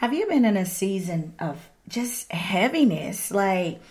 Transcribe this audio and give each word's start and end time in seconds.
Have 0.00 0.14
you 0.14 0.26
been 0.26 0.46
in 0.46 0.56
a 0.56 0.64
season 0.64 1.34
of 1.38 1.68
just 1.86 2.32
heaviness? 2.32 3.30
Like 3.30 3.82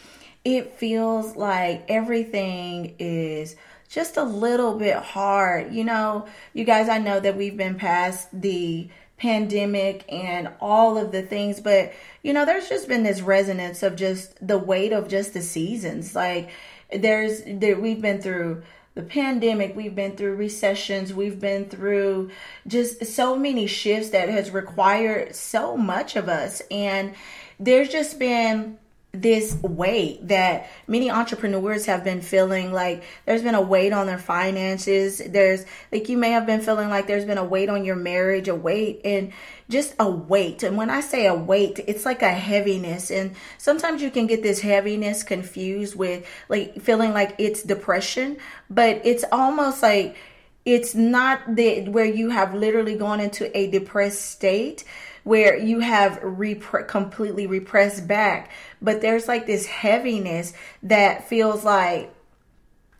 it 0.44 0.74
feels 0.80 1.36
like 1.36 1.86
everything 1.88 2.96
is 2.98 3.56
just 3.90 4.18
a 4.18 4.24
little 4.24 4.74
bit 4.74 4.96
hard. 4.96 5.72
You 5.72 5.84
know, 5.84 6.28
you 6.52 6.64
guys, 6.64 6.90
I 6.90 6.98
know 6.98 7.20
that 7.20 7.38
we've 7.38 7.56
been 7.56 7.76
past 7.76 8.28
the 8.34 8.90
pandemic 9.18 10.04
and 10.12 10.50
all 10.60 10.98
of 10.98 11.12
the 11.12 11.22
things, 11.22 11.60
but 11.60 11.94
you 12.24 12.34
know, 12.34 12.44
there's 12.44 12.70
just 12.70 12.88
been 12.88 13.04
this 13.04 13.22
resonance 13.22 13.84
of 13.84 13.96
just 13.96 14.36
the 14.42 14.58
weight 14.58 14.94
of 14.94 15.10
just 15.10 15.36
the 15.36 15.44
seasons. 15.44 16.16
Like 16.16 16.50
there's 16.92 17.44
there 17.46 17.80
we've 17.80 18.02
been 18.02 18.20
through 18.20 18.64
the 18.96 19.04
pandemic, 19.04 19.76
we've 19.76 19.96
been 19.96 20.16
through 20.16 20.36
recessions, 20.36 21.14
we've 21.14 21.40
been 21.40 21.66
through 21.66 22.32
just 22.68 23.06
so 23.06 23.36
many 23.36 23.68
shifts 23.68 24.10
that 24.10 24.30
has 24.30 24.52
required 24.52 25.36
so 25.36 25.78
much 25.78 26.16
of 26.16 26.28
us. 26.28 26.62
And 26.72 27.14
there's 27.60 27.90
just 27.90 28.20
been 28.20 28.78
this 29.12 29.56
weight 29.64 30.28
that 30.28 30.70
many 30.88 31.10
entrepreneurs 31.10 31.88
have 31.88 32.04
been 32.04 32.22
feeling 32.22 32.72
like 32.72 33.04
there's 33.26 33.42
been 33.42 33.56
a 33.56 33.62
weight 33.62 33.92
on 33.92 34.06
their 34.06 34.20
finances. 34.20 35.18
There's 35.18 35.66
like 35.92 36.10
you 36.10 36.18
may 36.18 36.32
have 36.32 36.46
been 36.46 36.62
feeling 36.62 36.90
like 36.90 37.08
there's 37.08 37.26
been 37.26 37.40
a 37.40 37.44
weight 37.44 37.70
on 37.70 37.84
your 37.84 37.96
marriage 37.96 38.48
a 38.48 38.54
weight 38.54 39.02
and 39.04 39.32
just 39.68 39.96
a 40.00 40.08
weight. 40.08 40.62
And 40.62 40.78
when 40.78 40.92
i 40.92 41.02
say 41.02 41.26
a 41.26 41.34
weight 41.34 41.80
it's 41.88 42.06
like 42.06 42.22
a 42.22 42.30
heaviness. 42.30 43.10
And 43.10 43.36
sometimes 43.58 44.04
you 44.04 44.12
can 44.12 44.28
get 44.28 44.44
this 44.44 44.62
heaviness 44.62 45.24
confused 45.24 45.96
with 45.96 46.28
like 46.48 46.80
feeling 46.80 47.12
like 47.12 47.34
it's 47.40 47.64
depression 47.64 48.38
but 48.70 49.02
it's 49.04 49.26
almost 49.32 49.82
like 49.82 50.18
it's 50.66 50.94
not 50.94 51.56
the 51.56 51.90
where 51.90 52.06
you 52.06 52.30
have 52.30 52.54
literally 52.54 52.96
gone 52.96 53.20
into 53.20 53.56
a 53.58 53.72
depressed 53.72 54.24
state 54.24 54.84
where 55.24 55.58
you 55.58 55.80
have 55.80 56.20
repre- 56.22 56.88
completely 56.88 57.48
repressed 57.48 58.08
back, 58.08 58.52
but 58.82 59.02
there's 59.02 59.28
like 59.28 59.46
this 59.46 59.66
heaviness 59.66 60.54
that 60.84 61.28
feels 61.28 61.64
like 61.64 62.14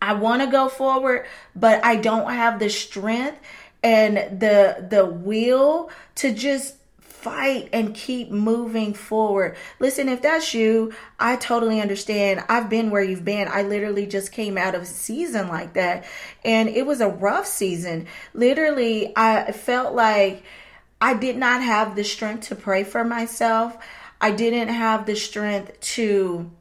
I 0.02 0.14
want 0.14 0.42
to 0.42 0.48
go 0.48 0.70
forward, 0.70 1.26
but 1.56 1.84
I 1.84 1.98
don't 1.98 2.32
have 2.32 2.60
the 2.60 2.70
strength 2.70 3.40
and 3.84 4.40
the 4.40 4.88
the 4.90 5.06
will 5.06 5.90
to 6.16 6.34
just 6.34 6.76
fight 7.20 7.68
and 7.74 7.94
keep 7.94 8.32
moving 8.32 8.94
forward. 8.94 9.58
Listen, 9.80 10.08
if 10.08 10.22
that's 10.22 10.54
you, 10.54 10.94
I 11.20 11.36
totally 11.36 11.82
understand. 11.82 12.46
I've 12.48 12.70
been 12.70 12.92
where 12.92 13.04
you've 13.04 13.26
been. 13.26 13.50
I 13.50 13.64
literally 13.64 14.08
just 14.08 14.32
came 14.32 14.58
out 14.58 14.74
of 14.74 14.84
a 14.84 14.86
season 14.86 15.50
like 15.50 15.74
that, 15.74 16.06
and 16.46 16.70
it 16.70 16.86
was 16.86 17.02
a 17.02 17.10
rough 17.10 17.46
season. 17.46 18.08
Literally, 18.34 19.12
I 19.18 19.52
felt 19.52 19.94
like 19.96 20.44
I 21.02 21.14
did 21.14 21.38
not 21.38 21.62
have 21.64 21.96
the 21.96 22.04
strength 22.04 22.48
to 22.50 22.56
pray 22.56 22.84
for 22.84 23.04
myself. 23.04 23.78
I 24.22 24.32
didn't 24.32 24.68
have 24.68 25.06
the 25.06 25.16
strength 25.16 25.80
to 25.80 26.52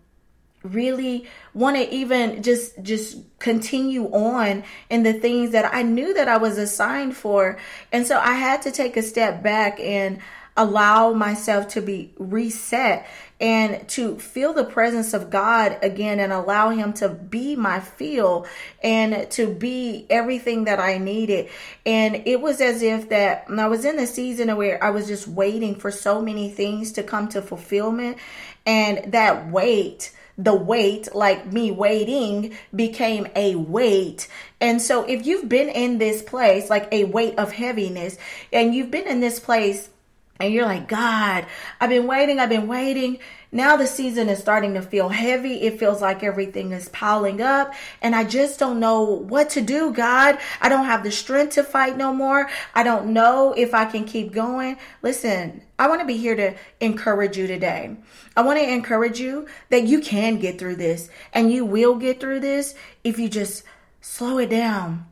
really 0.63 1.27
want 1.55 1.77
to 1.77 1.95
even 1.95 2.43
just 2.43 2.83
just 2.83 3.19
continue 3.39 4.07
on 4.07 4.65
in 4.91 5.03
the 5.03 5.13
things 5.13 5.53
that 5.53 5.73
I 5.73 5.83
knew 5.83 6.15
that 6.15 6.29
I 6.29 6.37
was 6.37 6.59
assigned 6.59 7.17
for. 7.17 7.59
And 7.93 8.07
so 8.07 8.19
I 8.19 8.33
had 8.33 8.63
to 8.63 8.71
take 8.71 8.97
a 8.97 9.03
step 9.03 9.43
back 9.43 9.79
and 9.81 10.19
allow 10.57 11.13
myself 11.13 11.69
to 11.69 11.81
be 11.81 12.13
reset 12.19 13.07
and 13.41 13.89
to 13.89 14.19
feel 14.19 14.53
the 14.53 14.65
presence 14.65 15.15
of 15.15 15.31
God 15.31 15.79
again 15.83 16.19
and 16.21 16.33
allow 16.33 16.71
Him 16.71 16.93
to 16.95 17.09
be 17.09 17.55
my 17.57 17.81
feel 17.81 18.47
and 18.83 19.31
to 19.33 19.53
be 19.53 20.07
everything 20.11 20.65
that 20.65 20.81
I 20.81 20.99
needed. 20.99 21.49
And 21.87 22.23
it 22.27 22.41
was 22.41 22.61
as 22.61 22.83
if 22.83 23.11
that 23.11 23.47
I 23.49 23.69
was 23.69 23.85
in 23.85 23.97
the 23.97 24.07
season 24.07 24.57
where 24.57 24.83
I 24.83 24.91
was 24.91 25.07
just 25.07 25.29
waiting 25.29 25.77
for 25.77 25.91
so 25.91 26.21
many 26.21 26.51
things 26.51 26.93
to 26.93 27.03
come 27.03 27.29
to 27.29 27.43
fulfillment, 27.43 28.19
and 28.67 29.13
that 29.13 29.51
wait 29.51 30.13
the 30.39 30.55
wait, 30.55 31.13
like 31.15 31.53
me 31.53 31.73
waiting, 31.73 32.57
became 32.73 33.27
a 33.35 33.57
weight. 33.57 34.29
And 34.61 34.81
so, 34.81 35.05
if 35.05 35.27
you've 35.27 35.49
been 35.49 35.69
in 35.69 35.99
this 35.99 36.23
place, 36.23 36.71
like 36.71 36.89
a 36.93 37.05
weight 37.05 37.37
of 37.39 37.51
heaviness, 37.53 38.17
and 38.53 38.73
you've 38.73 38.93
been 38.93 39.09
in 39.09 39.19
this 39.19 39.41
place 39.41 39.91
and 40.41 40.53
you're 40.53 40.65
like, 40.65 40.89
God, 40.89 41.47
I've 41.81 41.91
been 41.91 42.07
waiting, 42.07 42.39
I've 42.39 42.49
been 42.49 42.69
waiting. 42.69 43.19
Now 43.51 43.77
the 43.77 43.87
season 43.87 44.29
is 44.29 44.39
starting 44.39 44.75
to 44.75 44.83
feel 44.83 45.09
heavy. 45.09 45.63
It 45.63 45.79
feels 45.79 46.03
like 46.03 46.23
everything 46.23 46.73
is 46.73 46.89
piling 46.91 47.41
up, 47.41 47.73
and 48.03 48.15
I 48.15 48.25
just 48.25 48.59
don't 48.59 48.79
know 48.79 49.03
what 49.03 49.51
to 49.51 49.61
do, 49.61 49.93
God. 49.93 50.39
I 50.61 50.69
don't 50.69 50.85
have 50.85 51.03
the 51.03 51.11
strength 51.11 51.55
to 51.55 51.65
fight 51.65 51.97
no 51.97 52.13
more. 52.13 52.49
I 52.75 52.83
don't 52.83 53.13
know 53.13 53.55
if 53.57 53.75
I 53.75 53.87
can 53.87 54.05
keep 54.05 54.33
going. 54.33 54.77
Listen, 55.03 55.63
I 55.79 55.89
want 55.89 56.01
to 56.03 56.07
be 56.07 56.19
here 56.19 56.37
to 56.37 56.55
encourage 56.81 57.39
you 57.39 57.47
today. 57.47 57.97
I 58.37 58.43
want 58.43 58.59
to 58.59 58.71
encourage 58.71 59.19
you 59.19 59.47
that 59.71 59.85
you 59.85 60.01
can 60.01 60.39
get 60.39 60.59
through 60.59 60.77
this, 60.77 61.09
and 61.33 61.51
you 61.51 61.65
will 61.65 61.97
get 61.97 62.21
through 62.21 62.41
this 62.41 62.75
if 63.03 63.19
you 63.19 63.29
just 63.29 63.65
slow 64.01 64.39
it 64.39 64.51
down, 64.51 65.07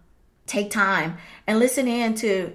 take 0.47 0.71
time, 0.71 1.17
and 1.47 1.59
listen 1.59 1.89
in 1.89 2.15
to 2.17 2.53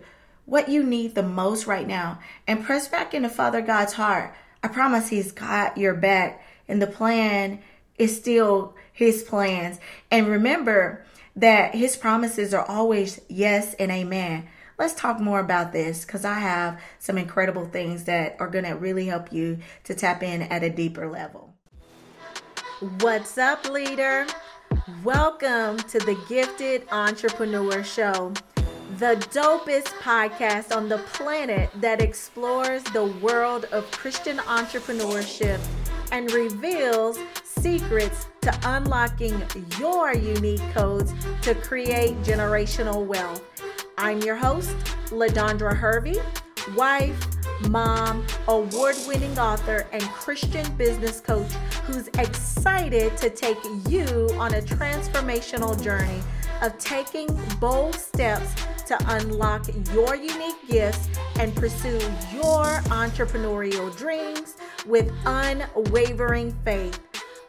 what 0.51 0.67
you 0.67 0.83
need 0.83 1.15
the 1.15 1.23
most 1.23 1.65
right 1.65 1.87
now 1.87 2.19
and 2.45 2.65
press 2.65 2.89
back 2.89 3.13
into 3.13 3.29
Father 3.29 3.61
God's 3.61 3.93
heart. 3.93 4.35
I 4.61 4.67
promise 4.67 5.07
He's 5.07 5.31
got 5.31 5.77
your 5.77 5.93
back, 5.93 6.43
and 6.67 6.81
the 6.81 6.87
plan 6.87 7.61
is 7.97 8.17
still 8.17 8.75
His 8.91 9.23
plans. 9.23 9.79
And 10.11 10.27
remember 10.27 11.05
that 11.37 11.73
His 11.73 11.95
promises 11.95 12.53
are 12.53 12.65
always 12.65 13.21
yes 13.29 13.75
and 13.75 13.93
amen. 13.93 14.45
Let's 14.77 14.93
talk 14.93 15.21
more 15.21 15.39
about 15.39 15.71
this 15.71 16.03
because 16.03 16.25
I 16.25 16.39
have 16.39 16.81
some 16.99 17.17
incredible 17.17 17.65
things 17.67 18.03
that 18.03 18.35
are 18.41 18.49
going 18.49 18.65
to 18.65 18.71
really 18.71 19.05
help 19.05 19.31
you 19.31 19.59
to 19.85 19.95
tap 19.95 20.21
in 20.21 20.41
at 20.41 20.63
a 20.63 20.69
deeper 20.69 21.09
level. 21.09 21.53
What's 22.99 23.37
up, 23.37 23.69
leader? 23.69 24.27
Welcome 25.01 25.77
to 25.77 25.99
the 25.99 26.21
Gifted 26.27 26.87
Entrepreneur 26.91 27.85
Show 27.85 28.33
the 28.97 29.15
dopest 29.31 29.87
podcast 30.01 30.75
on 30.75 30.89
the 30.89 30.97
planet 30.97 31.69
that 31.75 32.01
explores 32.01 32.83
the 32.83 33.05
world 33.21 33.65
of 33.71 33.89
Christian 33.91 34.37
entrepreneurship 34.39 35.59
and 36.11 36.29
reveals 36.33 37.17
secrets 37.43 38.27
to 38.41 38.53
unlocking 38.65 39.41
your 39.79 40.13
unique 40.13 40.61
codes 40.73 41.13
to 41.41 41.55
create 41.55 42.21
generational 42.23 43.05
wealth. 43.05 43.41
I'm 43.97 44.19
your 44.19 44.35
host, 44.35 44.75
LaDondra 45.07 45.73
Hervey, 45.73 46.17
wife, 46.75 47.17
mom, 47.69 48.25
award 48.49 48.97
winning 49.07 49.39
author, 49.39 49.87
and 49.93 50.03
Christian 50.03 50.69
business 50.75 51.21
coach 51.21 51.51
who's 51.85 52.09
excited 52.19 53.15
to 53.17 53.29
take 53.29 53.57
you 53.87 54.29
on 54.37 54.55
a 54.55 54.61
transformational 54.61 55.81
journey 55.81 56.21
of 56.61 56.77
taking 56.77 57.27
bold 57.59 57.95
steps 57.95 58.53
to 58.85 58.97
unlock 59.15 59.65
your 59.93 60.15
unique 60.15 60.67
gifts 60.67 61.09
and 61.39 61.55
pursue 61.55 61.99
your 62.33 62.65
entrepreneurial 62.89 63.95
dreams 63.97 64.57
with 64.85 65.11
unwavering 65.25 66.51
faith. 66.63 66.99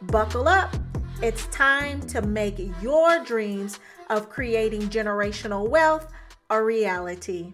Buckle 0.03 0.47
up. 0.47 0.73
It's 1.21 1.45
time 1.47 2.01
to 2.07 2.21
make 2.21 2.59
your 2.81 3.23
dreams 3.23 3.79
of 4.09 4.29
creating 4.29 4.89
generational 4.89 5.69
wealth 5.69 6.11
a 6.49 6.61
reality. 6.61 7.53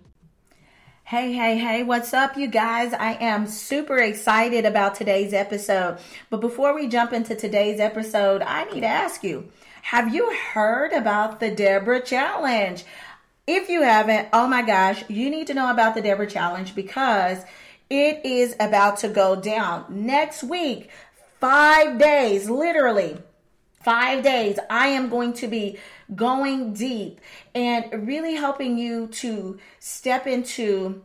Hey, 1.03 1.33
hey, 1.33 1.57
hey, 1.57 1.81
what's 1.81 2.13
up, 2.13 2.37
you 2.37 2.45
guys? 2.47 2.93
I 2.93 3.13
am 3.13 3.47
super 3.47 3.97
excited 3.97 4.65
about 4.65 4.93
today's 4.93 5.33
episode. 5.33 5.97
But 6.29 6.39
before 6.39 6.75
we 6.75 6.87
jump 6.87 7.13
into 7.13 7.35
today's 7.35 7.79
episode, 7.79 8.43
I 8.43 8.65
need 8.65 8.81
to 8.81 8.87
ask 8.87 9.23
you 9.23 9.49
have 9.81 10.13
you 10.13 10.33
heard 10.53 10.93
about 10.93 11.39
the 11.39 11.51
Deborah 11.51 12.01
Challenge? 12.01 12.83
If 13.47 13.69
you 13.69 13.81
haven't, 13.81 14.29
oh 14.33 14.47
my 14.47 14.61
gosh, 14.61 15.03
you 15.09 15.29
need 15.29 15.47
to 15.47 15.53
know 15.53 15.71
about 15.71 15.95
the 15.95 16.01
Deborah 16.01 16.27
Challenge 16.27 16.75
because 16.75 17.43
it 17.89 18.25
is 18.25 18.55
about 18.59 18.97
to 18.97 19.09
go 19.09 19.35
down 19.35 19.85
next 19.89 20.43
week. 20.43 20.89
Five 21.39 21.97
days, 21.97 22.49
literally 22.49 23.17
five 23.81 24.23
days. 24.23 24.59
I 24.69 24.87
am 24.87 25.09
going 25.09 25.33
to 25.33 25.47
be 25.47 25.77
going 26.15 26.73
deep 26.73 27.19
and 27.55 28.07
really 28.07 28.35
helping 28.35 28.77
you 28.77 29.07
to 29.07 29.59
step 29.79 30.27
into 30.27 31.01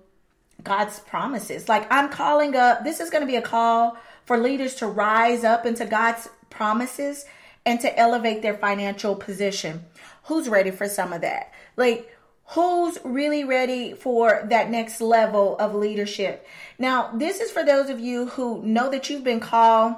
God's 0.62 1.00
promises. 1.00 1.68
Like 1.68 1.86
I'm 1.90 2.08
calling 2.08 2.56
up, 2.56 2.84
this 2.84 3.00
is 3.00 3.10
going 3.10 3.22
to 3.22 3.26
be 3.26 3.36
a 3.36 3.42
call 3.42 3.96
for 4.24 4.38
leaders 4.38 4.74
to 4.76 4.86
rise 4.86 5.44
up 5.44 5.66
into 5.66 5.84
God's 5.84 6.28
promises 6.50 7.24
and 7.66 7.80
to 7.80 7.98
elevate 7.98 8.42
their 8.42 8.56
financial 8.56 9.14
position. 9.14 9.84
Who's 10.24 10.48
ready 10.48 10.70
for 10.70 10.88
some 10.88 11.12
of 11.12 11.20
that? 11.22 11.52
Like, 11.76 12.10
who's 12.48 12.98
really 13.04 13.44
ready 13.44 13.94
for 13.94 14.46
that 14.50 14.70
next 14.70 15.00
level 15.00 15.56
of 15.58 15.74
leadership. 15.74 16.46
Now, 16.78 17.10
this 17.14 17.40
is 17.40 17.50
for 17.50 17.64
those 17.64 17.88
of 17.88 18.00
you 18.00 18.26
who 18.26 18.62
know 18.62 18.90
that 18.90 19.08
you've 19.08 19.24
been 19.24 19.40
called 19.40 19.96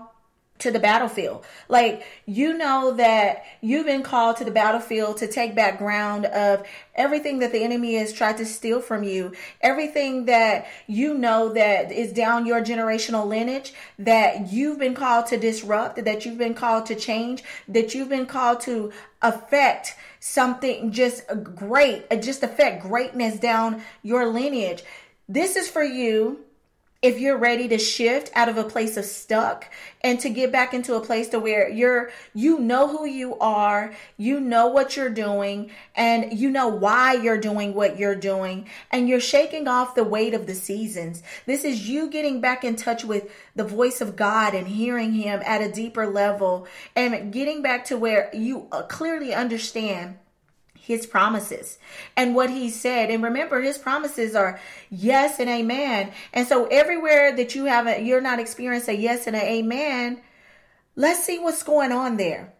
to 0.58 0.70
the 0.70 0.78
battlefield. 0.78 1.44
Like 1.68 2.04
you 2.24 2.56
know 2.56 2.92
that 2.92 3.44
you've 3.60 3.86
been 3.86 4.02
called 4.02 4.36
to 4.38 4.44
the 4.44 4.50
battlefield 4.50 5.18
to 5.18 5.26
take 5.26 5.54
back 5.54 5.78
ground 5.78 6.26
of 6.26 6.66
everything 6.94 7.40
that 7.40 7.52
the 7.52 7.62
enemy 7.62 7.94
has 7.94 8.12
tried 8.12 8.38
to 8.38 8.46
steal 8.46 8.80
from 8.80 9.02
you, 9.02 9.32
everything 9.60 10.24
that 10.26 10.66
you 10.86 11.14
know 11.14 11.52
that 11.52 11.92
is 11.92 12.12
down 12.12 12.46
your 12.46 12.62
generational 12.62 13.26
lineage 13.26 13.74
that 13.98 14.52
you've 14.52 14.78
been 14.78 14.94
called 14.94 15.26
to 15.26 15.36
disrupt, 15.36 16.04
that 16.04 16.24
you've 16.24 16.38
been 16.38 16.54
called 16.54 16.86
to 16.86 16.94
change, 16.94 17.44
that 17.68 17.94
you've 17.94 18.08
been 18.08 18.26
called 18.26 18.60
to 18.60 18.92
affect 19.22 19.94
something 20.20 20.90
just 20.90 21.22
great, 21.54 22.08
just 22.20 22.42
affect 22.42 22.82
greatness 22.82 23.38
down 23.38 23.82
your 24.02 24.26
lineage. 24.26 24.82
This 25.28 25.56
is 25.56 25.68
for 25.68 25.82
you 25.82 26.40
if 27.02 27.20
you're 27.20 27.36
ready 27.36 27.68
to 27.68 27.78
shift 27.78 28.30
out 28.34 28.48
of 28.48 28.56
a 28.56 28.64
place 28.64 28.96
of 28.96 29.04
stuck 29.04 29.70
and 30.02 30.18
to 30.20 30.30
get 30.30 30.50
back 30.50 30.72
into 30.72 30.94
a 30.94 31.00
place 31.00 31.28
to 31.28 31.38
where 31.38 31.68
you're 31.68 32.10
you 32.34 32.58
know 32.58 32.88
who 32.88 33.06
you 33.06 33.38
are 33.38 33.94
you 34.16 34.40
know 34.40 34.68
what 34.68 34.96
you're 34.96 35.10
doing 35.10 35.70
and 35.94 36.38
you 36.38 36.50
know 36.50 36.68
why 36.68 37.12
you're 37.12 37.40
doing 37.40 37.74
what 37.74 37.98
you're 37.98 38.14
doing 38.14 38.66
and 38.90 39.08
you're 39.08 39.20
shaking 39.20 39.68
off 39.68 39.94
the 39.94 40.04
weight 40.04 40.34
of 40.34 40.46
the 40.46 40.54
seasons. 40.54 41.22
This 41.44 41.64
is 41.64 41.88
you 41.88 42.08
getting 42.08 42.40
back 42.40 42.64
in 42.64 42.76
touch 42.76 43.04
with 43.04 43.30
the 43.54 43.64
voice 43.64 44.00
of 44.00 44.16
god 44.16 44.54
and 44.54 44.66
hearing 44.66 45.12
him 45.12 45.42
at 45.44 45.60
a 45.60 45.70
deeper 45.70 46.06
level 46.06 46.66
and 46.94 47.32
getting 47.32 47.62
back 47.62 47.84
to 47.86 47.96
where 47.96 48.30
you 48.32 48.68
uh, 48.72 48.82
clearly 48.82 49.34
understand 49.34 50.18
his 50.86 51.04
promises 51.04 51.78
and 52.16 52.34
what 52.34 52.48
he 52.48 52.70
said. 52.70 53.10
And 53.10 53.22
remember, 53.22 53.60
his 53.60 53.76
promises 53.76 54.36
are 54.36 54.60
yes 54.88 55.40
and 55.40 55.50
amen. 55.50 56.12
And 56.32 56.46
so 56.46 56.66
everywhere 56.66 57.34
that 57.34 57.56
you 57.56 57.64
haven't, 57.64 58.04
you're 58.04 58.20
not 58.20 58.38
experiencing 58.38 58.96
a 58.96 58.98
yes 59.00 59.26
and 59.26 59.34
an 59.34 59.42
amen, 59.42 60.20
let's 60.94 61.24
see 61.24 61.40
what's 61.40 61.64
going 61.64 61.90
on 61.90 62.18
there. 62.18 62.52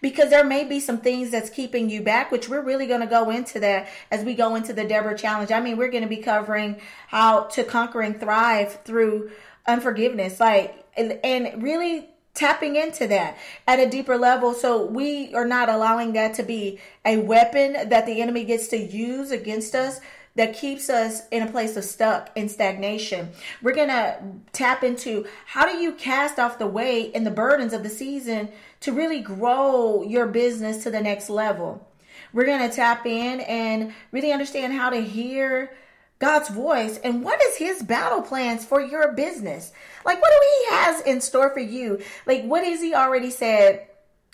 Because 0.00 0.30
there 0.30 0.44
may 0.44 0.64
be 0.64 0.80
some 0.80 0.98
things 0.98 1.30
that's 1.30 1.50
keeping 1.50 1.90
you 1.90 2.00
back, 2.00 2.32
which 2.32 2.48
we're 2.48 2.62
really 2.62 2.86
going 2.86 3.02
to 3.02 3.06
go 3.06 3.28
into 3.28 3.60
that 3.60 3.88
as 4.10 4.24
we 4.24 4.32
go 4.34 4.54
into 4.54 4.72
the 4.72 4.84
Deborah 4.84 5.18
challenge. 5.18 5.52
I 5.52 5.60
mean, 5.60 5.76
we're 5.76 5.90
going 5.90 6.04
to 6.04 6.08
be 6.08 6.22
covering 6.22 6.80
how 7.08 7.44
to 7.44 7.64
conquer 7.64 8.00
and 8.00 8.18
thrive 8.18 8.80
through 8.84 9.32
unforgiveness. 9.66 10.40
Like, 10.40 10.86
and, 10.96 11.18
and 11.22 11.62
really 11.62 12.08
tapping 12.34 12.76
into 12.76 13.06
that 13.06 13.36
at 13.66 13.78
a 13.78 13.88
deeper 13.88 14.18
level 14.18 14.52
so 14.52 14.84
we 14.84 15.32
are 15.34 15.46
not 15.46 15.68
allowing 15.68 16.12
that 16.12 16.34
to 16.34 16.42
be 16.42 16.80
a 17.04 17.16
weapon 17.16 17.72
that 17.88 18.06
the 18.06 18.20
enemy 18.20 18.44
gets 18.44 18.68
to 18.68 18.76
use 18.76 19.30
against 19.30 19.74
us 19.74 20.00
that 20.36 20.54
keeps 20.54 20.90
us 20.90 21.22
in 21.30 21.42
a 21.42 21.50
place 21.50 21.76
of 21.76 21.84
stuck 21.84 22.30
in 22.34 22.48
stagnation. 22.48 23.28
We're 23.62 23.74
going 23.74 23.88
to 23.88 24.18
tap 24.52 24.82
into 24.82 25.26
how 25.46 25.64
do 25.64 25.78
you 25.78 25.92
cast 25.92 26.38
off 26.38 26.58
the 26.58 26.66
weight 26.66 27.12
and 27.14 27.24
the 27.24 27.30
burdens 27.30 27.72
of 27.72 27.82
the 27.82 27.88
season 27.88 28.48
to 28.80 28.92
really 28.92 29.20
grow 29.20 30.02
your 30.02 30.26
business 30.26 30.82
to 30.82 30.90
the 30.90 31.00
next 31.00 31.30
level. 31.30 31.86
We're 32.32 32.46
going 32.46 32.68
to 32.68 32.74
tap 32.74 33.06
in 33.06 33.40
and 33.42 33.94
really 34.10 34.32
understand 34.32 34.72
how 34.72 34.90
to 34.90 35.00
hear 35.00 35.70
God's 36.18 36.48
voice 36.48 36.98
and 36.98 37.24
what 37.24 37.42
is 37.42 37.56
his 37.56 37.82
battle 37.82 38.22
plans 38.22 38.64
for 38.64 38.80
your 38.80 39.12
business? 39.12 39.72
Like 40.04 40.20
what 40.20 40.30
do 40.30 40.46
he 40.46 40.74
has 40.74 41.00
in 41.02 41.20
store 41.20 41.50
for 41.50 41.60
you? 41.60 42.00
Like 42.26 42.44
what 42.44 42.64
has 42.64 42.80
he 42.80 42.94
already 42.94 43.30
said? 43.30 43.88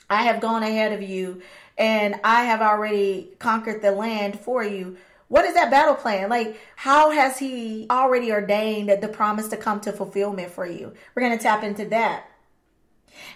I 0.08 0.24
have 0.24 0.40
gone 0.40 0.62
ahead 0.62 0.92
of 0.92 1.02
you 1.02 1.42
and 1.78 2.16
I 2.22 2.44
have 2.44 2.60
already 2.60 3.30
conquered 3.38 3.80
the 3.80 3.92
land 3.92 4.38
for 4.38 4.62
you. 4.62 4.98
What 5.28 5.44
is 5.44 5.54
that 5.54 5.70
battle 5.70 5.94
plan? 5.94 6.28
Like, 6.28 6.60
how 6.74 7.12
has 7.12 7.38
he 7.38 7.86
already 7.88 8.32
ordained 8.32 8.90
the 9.00 9.08
promise 9.08 9.46
to 9.48 9.56
come 9.56 9.80
to 9.82 9.92
fulfillment 9.92 10.50
for 10.50 10.66
you? 10.66 10.92
We're 11.14 11.22
going 11.22 11.38
to 11.38 11.42
tap 11.42 11.62
into 11.62 11.84
that. 11.86 12.24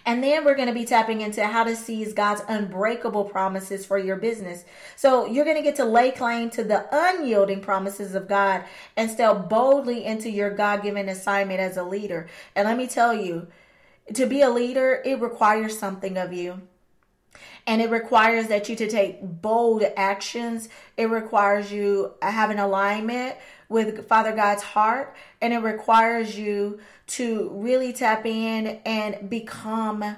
And 0.07 0.23
then 0.23 0.45
we're 0.45 0.55
going 0.55 0.69
to 0.69 0.75
be 0.75 0.85
tapping 0.85 1.21
into 1.21 1.47
how 1.47 1.65
to 1.65 1.75
seize 1.77 2.13
God's 2.13 2.43
unbreakable 2.49 3.25
promises 3.25 3.85
for 3.85 3.99
your 3.99 4.17
business. 4.17 4.65
So 4.97 5.27
you're 5.27 5.45
going 5.45 5.57
to 5.57 5.63
get 5.63 5.77
to 5.77 5.85
lay 5.85 6.11
claim 6.11 6.51
to 6.51 6.65
the 6.65 6.87
unyielding 6.93 7.61
promises 7.61 8.15
of 8.15 8.29
God 8.29 8.65
and 8.97 9.11
step 9.11 9.49
boldly 9.49 10.05
into 10.05 10.31
your 10.31 10.51
God 10.51 10.83
given 10.83 11.09
assignment 11.09 11.61
as 11.61 11.77
a 11.77 11.85
leader. 11.85 12.29
And 12.55 12.69
let 12.69 12.77
me 12.77 12.87
tell 12.87 13.15
you, 13.15 13.49
to 14.13 14.27
be 14.27 14.43
a 14.43 14.51
leader, 14.51 15.01
it 15.05 15.21
requires 15.21 15.79
something 15.79 16.19
of 16.19 16.33
you. 16.33 16.61
And 17.67 17.81
it 17.81 17.91
requires 17.91 18.49
that 18.49 18.69
you 18.69 18.77
to 18.77 18.89
take 18.89 19.21
bold 19.23 19.85
actions. 19.97 20.69
It 20.97 21.07
requires 21.07 21.73
you 21.73 22.13
have 22.21 22.51
an 22.51 22.59
alignment 22.59 23.37
with 23.69 24.07
Father 24.07 24.33
God's 24.33 24.63
heart. 24.63 25.17
And 25.41 25.55
it 25.55 25.59
requires 25.59 26.39
you 26.39 26.81
to 27.07 27.49
really 27.55 27.93
tap 27.93 28.27
in 28.27 28.81
and 28.85 29.31
become 29.31 30.17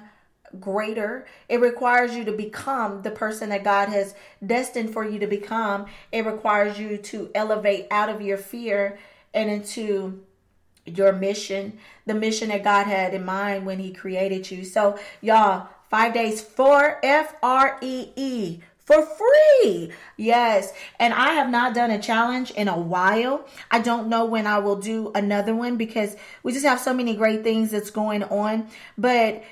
greater. 0.59 1.25
It 1.49 1.61
requires 1.61 2.15
you 2.15 2.23
to 2.25 2.31
become 2.31 3.01
the 3.01 3.11
person 3.11 3.49
that 3.49 3.63
God 3.63 3.89
has 3.89 4.15
destined 4.45 4.91
for 4.91 5.05
you 5.05 5.19
to 5.19 5.27
become. 5.27 5.85
It 6.11 6.25
requires 6.25 6.79
you 6.79 6.97
to 6.97 7.29
elevate 7.35 7.87
out 7.91 8.09
of 8.09 8.21
your 8.21 8.37
fear 8.37 8.97
and 9.33 9.49
into 9.49 10.23
your 10.85 11.11
mission, 11.11 11.77
the 12.05 12.13
mission 12.13 12.49
that 12.49 12.63
God 12.63 12.87
had 12.87 13.13
in 13.13 13.25
mind 13.25 13.65
when 13.65 13.79
He 13.79 13.91
created 13.91 14.49
you. 14.49 14.63
So, 14.63 14.97
y'all, 15.21 15.67
five 15.89 16.13
days 16.13 16.41
for 16.41 16.99
F 17.03 17.35
R 17.41 17.77
E 17.81 18.09
E 18.15 18.59
for 18.87 19.05
free. 19.05 19.91
Yes. 20.15 20.71
And 20.97 21.13
I 21.13 21.33
have 21.33 21.49
not 21.49 21.75
done 21.75 21.91
a 21.91 22.01
challenge 22.01 22.51
in 22.51 22.69
a 22.69 22.79
while. 22.79 23.45
I 23.69 23.79
don't 23.79 24.07
know 24.07 24.25
when 24.25 24.47
I 24.47 24.59
will 24.59 24.77
do 24.77 25.11
another 25.13 25.53
one 25.53 25.75
because 25.75 26.15
we 26.41 26.53
just 26.53 26.65
have 26.65 26.79
so 26.79 26.93
many 26.93 27.15
great 27.15 27.43
things 27.43 27.71
that's 27.71 27.89
going 27.89 28.23
on. 28.23 28.69
But 28.97 29.43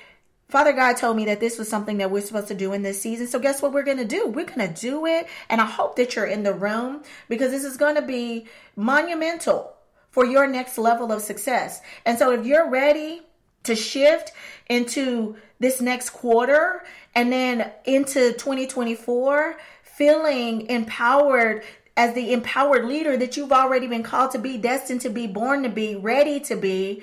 Father 0.48 0.72
God 0.72 0.96
told 0.96 1.18
me 1.18 1.26
that 1.26 1.40
this 1.40 1.58
was 1.58 1.68
something 1.68 1.98
that 1.98 2.10
we're 2.10 2.22
supposed 2.22 2.48
to 2.48 2.54
do 2.54 2.72
in 2.72 2.82
this 2.82 3.02
season. 3.02 3.26
So 3.26 3.38
guess 3.38 3.60
what 3.60 3.72
we're 3.72 3.82
going 3.82 3.98
to 3.98 4.06
do? 4.06 4.26
We're 4.26 4.46
going 4.46 4.72
to 4.72 4.80
do 4.80 5.04
it. 5.04 5.26
And 5.50 5.60
I 5.60 5.66
hope 5.66 5.96
that 5.96 6.16
you're 6.16 6.24
in 6.24 6.42
the 6.42 6.54
room 6.54 7.02
because 7.28 7.50
this 7.50 7.64
is 7.64 7.76
going 7.76 7.96
to 7.96 8.02
be 8.02 8.46
monumental 8.74 9.74
for 10.12 10.24
your 10.24 10.46
next 10.46 10.78
level 10.78 11.12
of 11.12 11.20
success. 11.20 11.82
And 12.06 12.18
so 12.18 12.30
if 12.30 12.46
you're 12.46 12.70
ready 12.70 13.20
to 13.66 13.76
shift 13.76 14.32
into 14.68 15.36
this 15.60 15.80
next 15.80 16.10
quarter 16.10 16.84
and 17.14 17.32
then 17.32 17.70
into 17.84 18.32
2024 18.32 19.56
feeling 19.82 20.66
empowered 20.68 21.62
as 21.96 22.14
the 22.14 22.32
empowered 22.32 22.84
leader 22.84 23.16
that 23.16 23.36
you've 23.36 23.52
already 23.52 23.86
been 23.86 24.02
called 24.02 24.30
to 24.32 24.38
be, 24.38 24.58
destined 24.58 25.00
to 25.00 25.08
be, 25.08 25.26
born 25.26 25.62
to 25.62 25.68
be, 25.70 25.96
ready 25.96 26.38
to 26.40 26.54
be, 26.54 27.02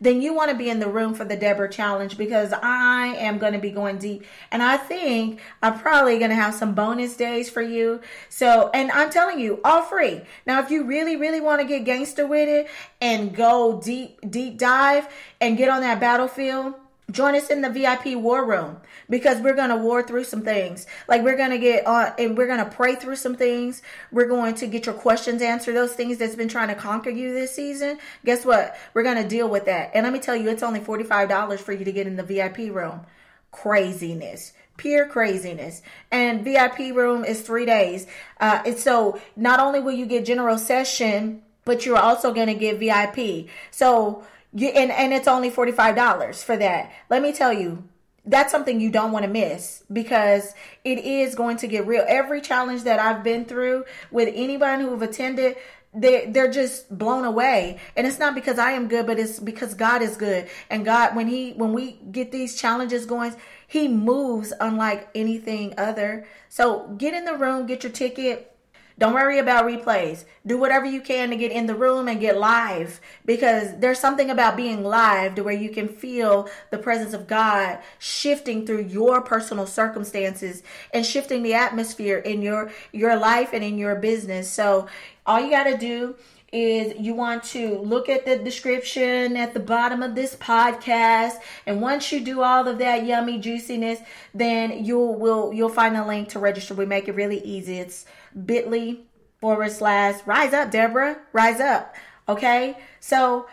then 0.00 0.22
you 0.22 0.34
want 0.34 0.50
to 0.50 0.56
be 0.56 0.70
in 0.70 0.80
the 0.80 0.88
room 0.88 1.14
for 1.14 1.24
the 1.24 1.36
Deborah 1.36 1.70
challenge 1.70 2.16
because 2.16 2.52
I 2.52 3.14
am 3.18 3.38
going 3.38 3.52
to 3.52 3.58
be 3.58 3.70
going 3.70 3.98
deep. 3.98 4.24
And 4.50 4.62
I 4.62 4.76
think 4.76 5.40
I'm 5.62 5.78
probably 5.78 6.18
going 6.18 6.30
to 6.30 6.36
have 6.36 6.54
some 6.54 6.74
bonus 6.74 7.16
days 7.16 7.50
for 7.50 7.62
you. 7.62 8.00
So, 8.28 8.70
and 8.74 8.90
I'm 8.90 9.10
telling 9.10 9.40
you, 9.40 9.60
all 9.64 9.82
free. 9.82 10.22
Now, 10.46 10.60
if 10.60 10.70
you 10.70 10.84
really, 10.84 11.16
really 11.16 11.40
want 11.40 11.60
to 11.60 11.66
get 11.66 11.84
gangster 11.84 12.26
with 12.26 12.48
it 12.48 12.68
and 13.00 13.34
go 13.34 13.80
deep, 13.80 14.18
deep 14.30 14.58
dive 14.58 15.08
and 15.40 15.56
get 15.56 15.68
on 15.68 15.80
that 15.80 16.00
battlefield, 16.00 16.74
Join 17.10 17.34
us 17.34 17.48
in 17.48 17.62
the 17.62 17.70
VIP 17.70 18.16
war 18.16 18.44
room 18.44 18.78
because 19.08 19.40
we're 19.40 19.54
going 19.54 19.70
to 19.70 19.76
war 19.76 20.02
through 20.02 20.24
some 20.24 20.42
things. 20.42 20.86
Like 21.08 21.22
we're 21.22 21.36
going 21.36 21.50
to 21.50 21.58
get 21.58 21.86
on 21.86 22.12
and 22.18 22.36
we're 22.36 22.46
going 22.46 22.58
to 22.58 22.70
pray 22.70 22.96
through 22.96 23.16
some 23.16 23.34
things. 23.34 23.80
We're 24.12 24.28
going 24.28 24.54
to 24.56 24.66
get 24.66 24.84
your 24.84 24.94
questions 24.94 25.40
answered, 25.40 25.74
those 25.74 25.94
things 25.94 26.18
that's 26.18 26.36
been 26.36 26.48
trying 26.48 26.68
to 26.68 26.74
conquer 26.74 27.10
you 27.10 27.32
this 27.32 27.54
season. 27.54 27.98
Guess 28.26 28.44
what? 28.44 28.76
We're 28.92 29.04
going 29.04 29.22
to 29.22 29.28
deal 29.28 29.48
with 29.48 29.64
that. 29.64 29.92
And 29.94 30.04
let 30.04 30.12
me 30.12 30.18
tell 30.18 30.36
you, 30.36 30.50
it's 30.50 30.62
only 30.62 30.80
$45 30.80 31.58
for 31.60 31.72
you 31.72 31.84
to 31.84 31.92
get 31.92 32.06
in 32.06 32.16
the 32.16 32.22
VIP 32.22 32.74
room. 32.74 33.06
Craziness 33.52 34.52
pure 34.78 35.06
craziness. 35.06 35.82
And 36.10 36.42
VIP 36.42 36.94
room 36.94 37.24
is 37.24 37.42
three 37.42 37.66
days. 37.66 38.06
Uh, 38.40 38.62
and 38.64 38.78
so 38.78 39.20
not 39.36 39.60
only 39.60 39.80
will 39.80 39.92
you 39.92 40.06
get 40.06 40.24
general 40.24 40.56
session, 40.56 41.42
but 41.66 41.84
you're 41.84 41.98
also 41.98 42.32
going 42.32 42.46
to 42.46 42.54
get 42.54 42.78
VIP. 42.78 43.50
So 43.70 44.24
you, 44.54 44.68
and, 44.68 44.90
and 44.90 45.12
it's 45.12 45.28
only 45.28 45.50
$45 45.50 46.42
for 46.42 46.56
that. 46.56 46.92
Let 47.10 47.22
me 47.22 47.32
tell 47.32 47.52
you, 47.52 47.84
that's 48.24 48.52
something 48.52 48.80
you 48.80 48.90
don't 48.90 49.12
want 49.12 49.24
to 49.24 49.30
miss 49.30 49.84
because 49.90 50.54
it 50.84 50.98
is 50.98 51.34
going 51.34 51.56
to 51.58 51.66
get 51.66 51.86
real. 51.86 52.04
Every 52.06 52.40
challenge 52.40 52.82
that 52.82 52.98
I've 53.00 53.24
been 53.24 53.44
through 53.44 53.84
with 54.10 54.30
anybody 54.34 54.82
who 54.82 54.90
have 54.90 55.02
attended, 55.02 55.56
they 55.94 56.26
they're 56.26 56.50
just 56.50 56.96
blown 56.96 57.24
away. 57.24 57.80
And 57.96 58.06
it's 58.06 58.18
not 58.18 58.34
because 58.34 58.58
I 58.58 58.72
am 58.72 58.88
good, 58.88 59.06
but 59.06 59.18
it's 59.18 59.40
because 59.40 59.72
God 59.72 60.02
is 60.02 60.16
good. 60.16 60.48
And 60.68 60.84
God, 60.84 61.16
when 61.16 61.26
He 61.26 61.52
when 61.52 61.72
we 61.72 61.92
get 62.12 62.30
these 62.30 62.60
challenges 62.60 63.06
going, 63.06 63.34
He 63.66 63.88
moves 63.88 64.52
unlike 64.60 65.08
anything 65.14 65.72
other. 65.78 66.26
So 66.50 66.88
get 66.98 67.14
in 67.14 67.24
the 67.24 67.36
room, 67.36 67.66
get 67.66 67.82
your 67.82 67.92
ticket 67.92 68.57
don't 68.98 69.14
worry 69.14 69.38
about 69.38 69.64
replays. 69.64 70.24
Do 70.44 70.58
whatever 70.58 70.84
you 70.84 71.00
can 71.00 71.30
to 71.30 71.36
get 71.36 71.52
in 71.52 71.66
the 71.66 71.74
room 71.74 72.08
and 72.08 72.20
get 72.20 72.36
live 72.36 73.00
because 73.24 73.78
there's 73.78 74.00
something 74.00 74.28
about 74.28 74.56
being 74.56 74.82
live 74.82 75.36
to 75.36 75.44
where 75.44 75.54
you 75.54 75.70
can 75.70 75.86
feel 75.86 76.48
the 76.70 76.78
presence 76.78 77.14
of 77.14 77.28
God 77.28 77.78
shifting 78.00 78.66
through 78.66 78.86
your 78.86 79.20
personal 79.20 79.66
circumstances 79.66 80.64
and 80.92 81.06
shifting 81.06 81.44
the 81.44 81.54
atmosphere 81.54 82.18
in 82.18 82.42
your 82.42 82.72
your 82.90 83.16
life 83.16 83.52
and 83.52 83.62
in 83.62 83.78
your 83.78 83.94
business. 83.94 84.50
So 84.50 84.88
all 85.24 85.40
you 85.40 85.50
got 85.50 85.64
to 85.64 85.76
do 85.76 86.16
is 86.52 86.98
you 86.98 87.14
want 87.14 87.42
to 87.42 87.78
look 87.78 88.08
at 88.08 88.24
the 88.24 88.36
description 88.36 89.36
at 89.36 89.52
the 89.52 89.60
bottom 89.60 90.02
of 90.02 90.14
this 90.14 90.34
podcast. 90.34 91.34
And 91.66 91.82
once 91.82 92.10
you 92.10 92.20
do 92.20 92.42
all 92.42 92.66
of 92.66 92.78
that 92.78 93.04
yummy 93.04 93.38
juiciness 93.38 94.00
then 94.32 94.84
you'll 94.84 95.14
will 95.14 95.52
you'll 95.52 95.68
find 95.68 95.96
a 95.96 96.06
link 96.06 96.30
to 96.30 96.38
register. 96.38 96.74
We 96.74 96.86
make 96.86 97.08
it 97.08 97.14
really 97.14 97.40
easy. 97.40 97.78
It's 97.78 98.06
bit.ly 98.46 98.98
forward 99.40 99.70
slash 99.70 100.26
rise 100.26 100.54
up 100.54 100.70
deborah 100.70 101.18
rise 101.32 101.60
up. 101.60 101.94
Okay? 102.28 102.78
So 103.00 103.46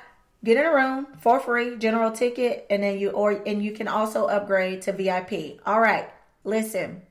get 0.43 0.57
in 0.57 0.65
a 0.65 0.73
room 0.73 1.07
for 1.17 1.39
free 1.39 1.77
general 1.77 2.11
ticket 2.11 2.65
and 2.69 2.83
then 2.83 2.97
you 2.97 3.09
or 3.09 3.31
and 3.31 3.63
you 3.63 3.73
can 3.73 3.87
also 3.87 4.27
upgrade 4.27 4.81
to 4.83 4.93
vip 4.93 5.59
all 5.65 5.79
right. 5.79 6.09
Listen 6.43 7.01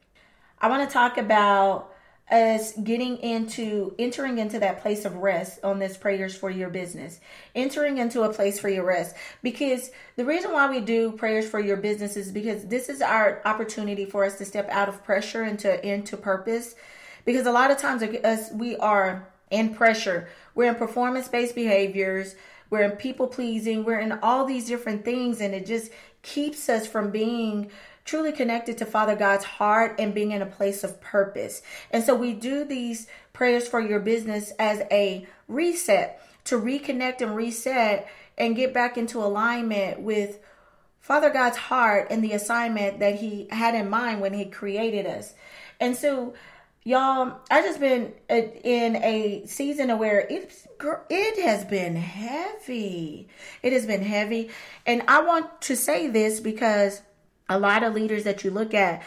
i 0.61 0.69
want 0.69 0.89
to 0.89 0.93
talk 0.93 1.19
about 1.19 1.94
us 2.31 2.73
getting 2.73 3.19
into 3.19 3.95
entering 3.99 4.39
into 4.39 4.59
that 4.59 4.81
place 4.81 5.05
of 5.05 5.17
rest 5.17 5.63
on 5.63 5.79
this 5.79 5.97
prayers 5.97 6.35
for 6.35 6.51
your 6.51 6.71
business. 6.71 7.21
Entering 7.55 7.99
into 7.99 8.23
a 8.23 8.33
place 8.33 8.59
for 8.59 8.69
your 8.69 8.85
rest. 8.85 9.15
Because 9.43 9.91
the 10.17 10.25
reason 10.25 10.53
why 10.53 10.71
we 10.71 10.81
do 10.81 11.13
prayers 11.13 11.49
for 11.49 11.61
your 11.61 11.77
business 11.77 12.17
is 12.17 12.33
because 12.33 12.65
this 12.67 12.89
is 12.89 13.03
our 13.03 13.43
opportunity 13.45 14.07
for 14.07 14.25
us 14.25 14.39
to 14.39 14.45
step 14.45 14.69
out 14.71 14.89
of 14.89 15.05
pressure 15.05 15.45
into 15.45 15.87
into 15.87 16.17
purpose. 16.17 16.75
Because 17.27 17.47
a 17.47 17.53
lot 17.53 17.71
of 17.71 17.79
times 17.79 18.03
us 18.03 18.51
we 18.53 18.77
are 18.77 19.29
in 19.51 19.75
pressure. 19.75 20.29
We're 20.55 20.71
in 20.71 20.77
performance 20.77 21.29
based 21.29 21.55
behaviors. 21.55 22.37
We're 22.71 22.83
in 22.83 22.93
people 22.93 23.27
pleasing 23.29 23.85
we're 23.85 24.01
in 24.01 24.13
all 24.23 24.47
these 24.47 24.67
different 24.67 25.05
things 25.05 25.41
and 25.41 25.55
it 25.55 25.67
just 25.67 25.93
keeps 26.23 26.69
us 26.69 26.87
from 26.87 27.11
being 27.11 27.71
truly 28.05 28.33
connected 28.33 28.79
to 28.79 28.87
Father 28.87 29.17
God's 29.17 29.45
heart 29.45 29.97
and 29.99 30.15
being 30.15 30.33
in 30.33 30.43
a 30.43 30.47
place 30.47 30.85
of 30.85 31.01
purpose. 31.01 31.63
And 31.91 32.05
so 32.05 32.15
we 32.15 32.35
do 32.35 32.65
these 32.65 33.07
prayers 33.33 33.67
for 33.67 33.81
your 33.81 34.01
business 34.01 34.53
as 34.59 34.83
a 34.91 35.27
reset 35.49 36.21
to 36.45 36.61
reconnect 36.61 37.23
and 37.23 37.35
reset 37.35 38.09
and 38.37 38.57
get 38.57 38.75
back 38.75 38.99
into 38.99 39.19
alignment 39.19 40.01
with 40.01 40.39
Father 41.01 41.31
God's 41.31 41.57
heart 41.57 42.09
and 42.11 42.23
the 42.23 42.33
assignment 42.33 43.01
that 43.01 43.17
He 43.17 43.47
had 43.51 43.75
in 43.75 43.89
mind 43.89 44.21
when 44.21 44.35
He 44.35 44.47
created 44.47 45.07
us. 45.07 45.35
And 45.81 45.97
so, 45.97 46.35
y'all, 46.83 47.41
I 47.51 47.63
just 47.63 47.81
been 47.81 48.13
in 48.29 48.97
a 48.97 49.45
season 49.47 49.97
where 49.99 50.21
it's 50.21 50.67
it 51.11 51.43
has 51.43 51.65
been 51.65 51.97
heavy. 51.97 53.29
It 53.63 53.73
has 53.73 53.87
been 53.87 54.03
heavy, 54.03 54.51
and 54.85 55.03
I 55.09 55.23
want 55.23 55.63
to 55.63 55.77
say 55.77 56.09
this 56.09 56.41
because 56.41 57.01
a 57.49 57.59
lot 57.59 57.83
of 57.83 57.95
leaders 57.95 58.25
that 58.25 58.45
you 58.45 58.51
look 58.51 58.75
at 58.75 59.03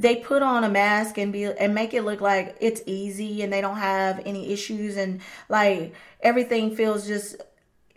they 0.00 0.16
put 0.16 0.42
on 0.42 0.64
a 0.64 0.68
mask 0.68 1.18
and 1.18 1.30
be 1.30 1.44
and 1.44 1.74
make 1.74 1.92
it 1.92 2.02
look 2.02 2.22
like 2.22 2.56
it's 2.58 2.80
easy 2.86 3.42
and 3.42 3.52
they 3.52 3.60
don't 3.60 3.76
have 3.76 4.22
any 4.24 4.50
issues 4.50 4.96
and 4.96 5.20
like 5.50 5.94
everything 6.22 6.74
feels 6.74 7.06
just 7.06 7.36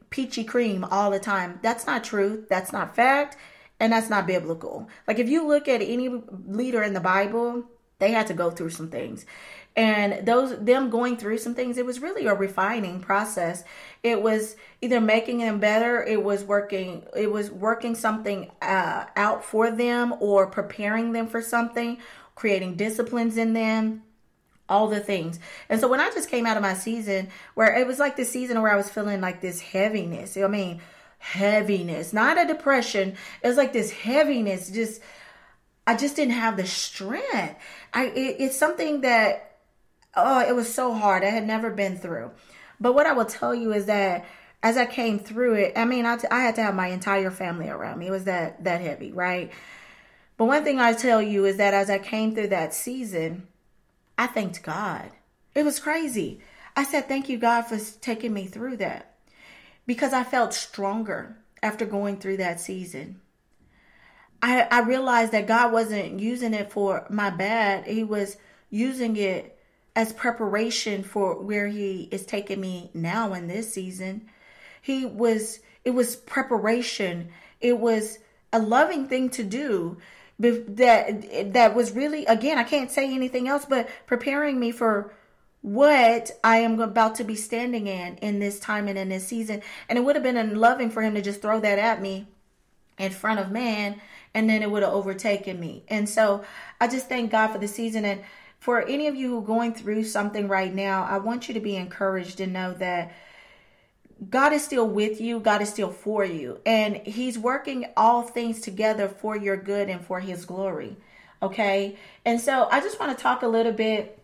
peachy 0.09 0.43
cream 0.43 0.83
all 0.83 1.09
the 1.09 1.19
time. 1.19 1.59
That's 1.63 1.87
not 1.87 2.03
truth. 2.03 2.49
That's 2.49 2.73
not 2.73 2.95
fact. 2.95 3.37
And 3.79 3.93
that's 3.93 4.09
not 4.09 4.27
biblical. 4.27 4.89
Like 5.07 5.17
if 5.17 5.29
you 5.29 5.47
look 5.47 5.67
at 5.69 5.81
any 5.81 6.09
leader 6.45 6.83
in 6.83 6.93
the 6.93 6.99
Bible, 6.99 7.63
they 7.99 8.11
had 8.11 8.27
to 8.27 8.33
go 8.33 8.51
through 8.51 8.71
some 8.71 8.89
things 8.89 9.25
and 9.75 10.25
those 10.25 10.57
them 10.59 10.89
going 10.89 11.17
through 11.17 11.37
some 11.37 11.55
things 11.55 11.77
it 11.77 11.85
was 11.85 11.99
really 11.99 12.27
a 12.27 12.33
refining 12.33 12.99
process. 12.99 13.63
It 14.03 14.21
was 14.21 14.55
either 14.81 15.01
making 15.01 15.39
them 15.39 15.59
better 15.59 16.03
it 16.03 16.23
was 16.23 16.43
working 16.43 17.05
it 17.15 17.31
was 17.31 17.49
working 17.49 17.95
something 17.95 18.51
uh, 18.61 19.05
out 19.15 19.43
for 19.43 19.71
them 19.71 20.13
or 20.19 20.47
preparing 20.47 21.11
them 21.11 21.27
for 21.27 21.41
something 21.41 21.97
creating 22.35 22.75
disciplines 22.75 23.37
in 23.37 23.53
them 23.53 24.03
all 24.69 24.87
the 24.87 24.99
things. 24.99 25.39
And 25.69 25.81
so 25.81 25.87
when 25.87 25.99
i 25.99 26.09
just 26.11 26.29
came 26.29 26.45
out 26.45 26.57
of 26.57 26.63
my 26.63 26.75
season 26.75 27.29
where 27.55 27.75
it 27.75 27.87
was 27.87 27.99
like 27.99 28.15
the 28.15 28.25
season 28.25 28.61
where 28.61 28.71
i 28.71 28.77
was 28.77 28.89
feeling 28.89 29.21
like 29.21 29.41
this 29.41 29.59
heaviness 29.59 30.37
i 30.37 30.47
mean? 30.47 30.81
Heaviness 31.17 32.13
not 32.13 32.37
a 32.37 32.45
depression. 32.45 33.15
It 33.41 33.47
was 33.47 33.57
like 33.57 33.73
this 33.73 33.91
heaviness 33.91 34.69
just 34.69 35.01
i 35.87 35.95
just 35.95 36.15
didn't 36.15 36.33
have 36.33 36.57
the 36.57 36.67
strength. 36.67 37.55
I 37.91 38.05
it, 38.05 38.35
it's 38.39 38.57
something 38.57 39.01
that 39.01 39.52
oh, 40.15 40.39
it 40.47 40.55
was 40.55 40.73
so 40.73 40.93
hard. 40.93 41.23
I 41.23 41.29
had 41.29 41.45
never 41.45 41.69
been 41.69 41.97
through. 41.97 42.31
But 42.79 42.93
what 42.93 43.07
I 43.07 43.13
will 43.13 43.25
tell 43.25 43.55
you 43.55 43.73
is 43.73 43.85
that 43.85 44.25
as 44.61 44.77
I 44.77 44.85
came 44.85 45.19
through 45.19 45.55
it, 45.55 45.73
I 45.75 45.85
mean, 45.85 46.05
I, 46.05 46.17
t- 46.17 46.27
I 46.31 46.41
had 46.41 46.55
to 46.55 46.63
have 46.63 46.75
my 46.75 46.87
entire 46.87 47.31
family 47.31 47.69
around 47.69 47.99
me. 47.99 48.07
It 48.07 48.11
was 48.11 48.25
that 48.25 48.63
that 48.63 48.81
heavy, 48.81 49.11
right? 49.11 49.51
But 50.37 50.45
one 50.45 50.63
thing 50.63 50.79
I 50.79 50.93
tell 50.93 51.21
you 51.21 51.45
is 51.45 51.57
that 51.57 51.73
as 51.73 51.89
I 51.89 51.99
came 51.99 52.33
through 52.33 52.47
that 52.47 52.73
season, 52.73 53.47
I 54.17 54.27
thanked 54.27 54.63
God. 54.63 55.11
It 55.53 55.63
was 55.63 55.79
crazy. 55.79 56.39
I 56.75 56.83
said, 56.83 57.07
"Thank 57.07 57.29
you, 57.29 57.37
God, 57.37 57.63
for 57.63 57.77
taking 58.01 58.33
me 58.33 58.45
through 58.45 58.77
that," 58.77 59.15
because 59.85 60.13
I 60.13 60.23
felt 60.23 60.53
stronger 60.53 61.37
after 61.61 61.85
going 61.85 62.17
through 62.17 62.37
that 62.37 62.59
season. 62.59 63.19
I 64.41 64.61
I 64.71 64.79
realized 64.81 65.33
that 65.33 65.47
God 65.47 65.71
wasn't 65.71 66.19
using 66.19 66.53
it 66.53 66.71
for 66.71 67.05
my 67.09 67.29
bad. 67.29 67.85
He 67.85 68.03
was 68.03 68.37
using 68.69 69.17
it 69.17 69.57
as 69.95 70.13
preparation 70.13 71.03
for 71.03 71.39
where 71.39 71.67
he 71.67 72.07
is 72.11 72.25
taking 72.25 72.59
me 72.59 72.89
now 72.93 73.33
in 73.33 73.47
this 73.47 73.71
season. 73.73 74.29
He 74.81 75.05
was, 75.05 75.59
it 75.85 75.91
was 75.91 76.15
preparation. 76.15 77.29
It 77.61 77.79
was 77.79 78.19
a 78.51 78.59
loving 78.59 79.07
thing 79.07 79.29
to 79.31 79.43
do 79.43 79.97
that, 80.39 81.53
that 81.53 81.75
was 81.75 81.91
really, 81.91 82.25
again, 82.25 82.57
I 82.57 82.63
can't 82.63 82.91
say 82.91 83.13
anything 83.13 83.47
else, 83.47 83.65
but 83.65 83.87
preparing 84.07 84.59
me 84.59 84.71
for 84.71 85.13
what 85.61 86.31
I 86.43 86.57
am 86.57 86.79
about 86.81 87.15
to 87.15 87.23
be 87.23 87.35
standing 87.35 87.87
in 87.87 88.17
in 88.17 88.39
this 88.39 88.59
time 88.59 88.87
and 88.87 88.97
in 88.97 89.09
this 89.09 89.27
season. 89.27 89.61
And 89.87 89.97
it 89.97 90.01
would 90.01 90.15
have 90.15 90.23
been 90.23 90.55
loving 90.55 90.89
for 90.89 91.01
him 91.01 91.13
to 91.15 91.21
just 91.21 91.41
throw 91.41 91.59
that 91.61 91.79
at 91.79 92.01
me 92.01 92.27
in 92.97 93.11
front 93.11 93.39
of 93.39 93.51
man 93.51 94.01
and 94.33 94.49
then 94.49 94.61
it 94.61 94.69
would 94.69 94.83
have 94.83 94.93
overtaken 94.93 95.59
me. 95.59 95.83
And 95.87 96.09
so 96.09 96.43
I 96.81 96.87
just 96.87 97.07
thank 97.07 97.31
God 97.31 97.47
for 97.49 97.59
the 97.59 97.67
season 97.67 98.03
and 98.03 98.21
for 98.63 98.81
any 98.87 99.07
of 99.07 99.15
you 99.17 99.27
who 99.27 99.39
are 99.39 99.45
going 99.45 99.73
through 99.73 100.05
something 100.05 100.47
right 100.47 100.73
now, 100.73 101.03
I 101.03 101.17
want 101.17 101.49
you 101.49 101.53
to 101.53 101.59
be 101.59 101.75
encouraged 101.75 102.39
and 102.39 102.53
know 102.53 102.71
that 102.75 103.11
God 104.29 104.53
is 104.53 104.63
still 104.63 104.87
with 104.87 105.19
you, 105.19 105.41
God 105.41 105.61
is 105.61 105.67
still 105.67 105.91
for 105.91 106.23
you, 106.23 106.61
and 106.65 106.95
He's 106.95 107.37
working 107.37 107.87
all 107.97 108.21
things 108.21 108.61
together 108.61 109.09
for 109.09 109.35
your 109.35 109.57
good 109.57 109.89
and 109.89 109.99
for 109.99 110.21
His 110.21 110.45
glory. 110.45 110.95
Okay, 111.41 111.97
and 112.23 112.39
so 112.39 112.69
I 112.71 112.79
just 112.79 113.01
want 113.01 113.17
to 113.17 113.21
talk 113.21 113.41
a 113.41 113.47
little 113.47 113.73
bit 113.73 114.17